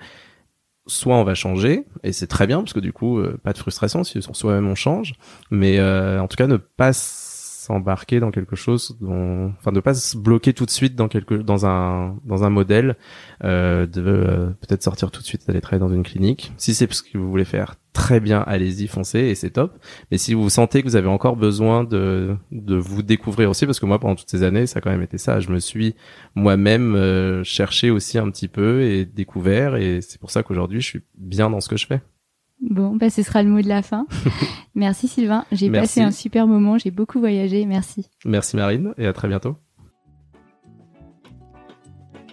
[0.85, 3.57] soit on va changer et c'est très bien parce que du coup euh, pas de
[3.57, 5.13] frustration si sur soi-même on change
[5.49, 6.91] mais euh, en tout cas ne pas
[7.63, 11.35] s'embarquer dans quelque chose dont enfin ne pas se bloquer tout de suite dans quelque
[11.35, 12.97] dans un dans un modèle
[13.43, 16.53] euh, de euh, peut-être sortir tout de suite d'aller travailler dans une clinique.
[16.57, 19.77] Si c'est ce que vous voulez faire très bien allez-y foncez et c'est top.
[20.11, 23.79] Mais si vous sentez que vous avez encore besoin de de vous découvrir aussi parce
[23.79, 25.39] que moi pendant toutes ces années ça a quand même été ça.
[25.39, 25.95] Je me suis
[26.35, 30.87] moi-même euh, cherché aussi un petit peu et découvert et c'est pour ça qu'aujourd'hui je
[30.87, 32.01] suis bien dans ce que je fais
[32.69, 34.07] Bon, bah, ce sera le mot de la fin.
[34.75, 35.45] Merci Sylvain.
[35.51, 36.77] J'ai passé un super moment.
[36.77, 37.65] J'ai beaucoup voyagé.
[37.65, 38.09] Merci.
[38.25, 39.57] merci Marine et à très bientôt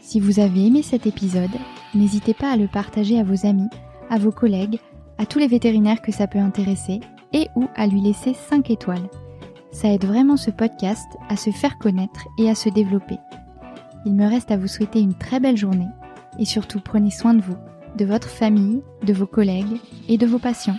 [0.00, 1.50] Si vous avez aimé cet épisode,
[1.94, 3.68] n'hésitez pas à le partager à vos amis,
[4.08, 4.78] à vos collègues,
[5.18, 7.00] à tous les vétérinaires que ça peut intéresser
[7.32, 9.10] et ou à lui laisser 5 étoiles.
[9.72, 13.18] Ça aide vraiment ce podcast à se faire connaître et à se développer.
[14.06, 15.88] Il me reste à vous souhaiter une très belle journée
[16.38, 17.56] et surtout prenez soin de vous,
[17.96, 20.76] de votre famille, de vos collègues et de vos patients.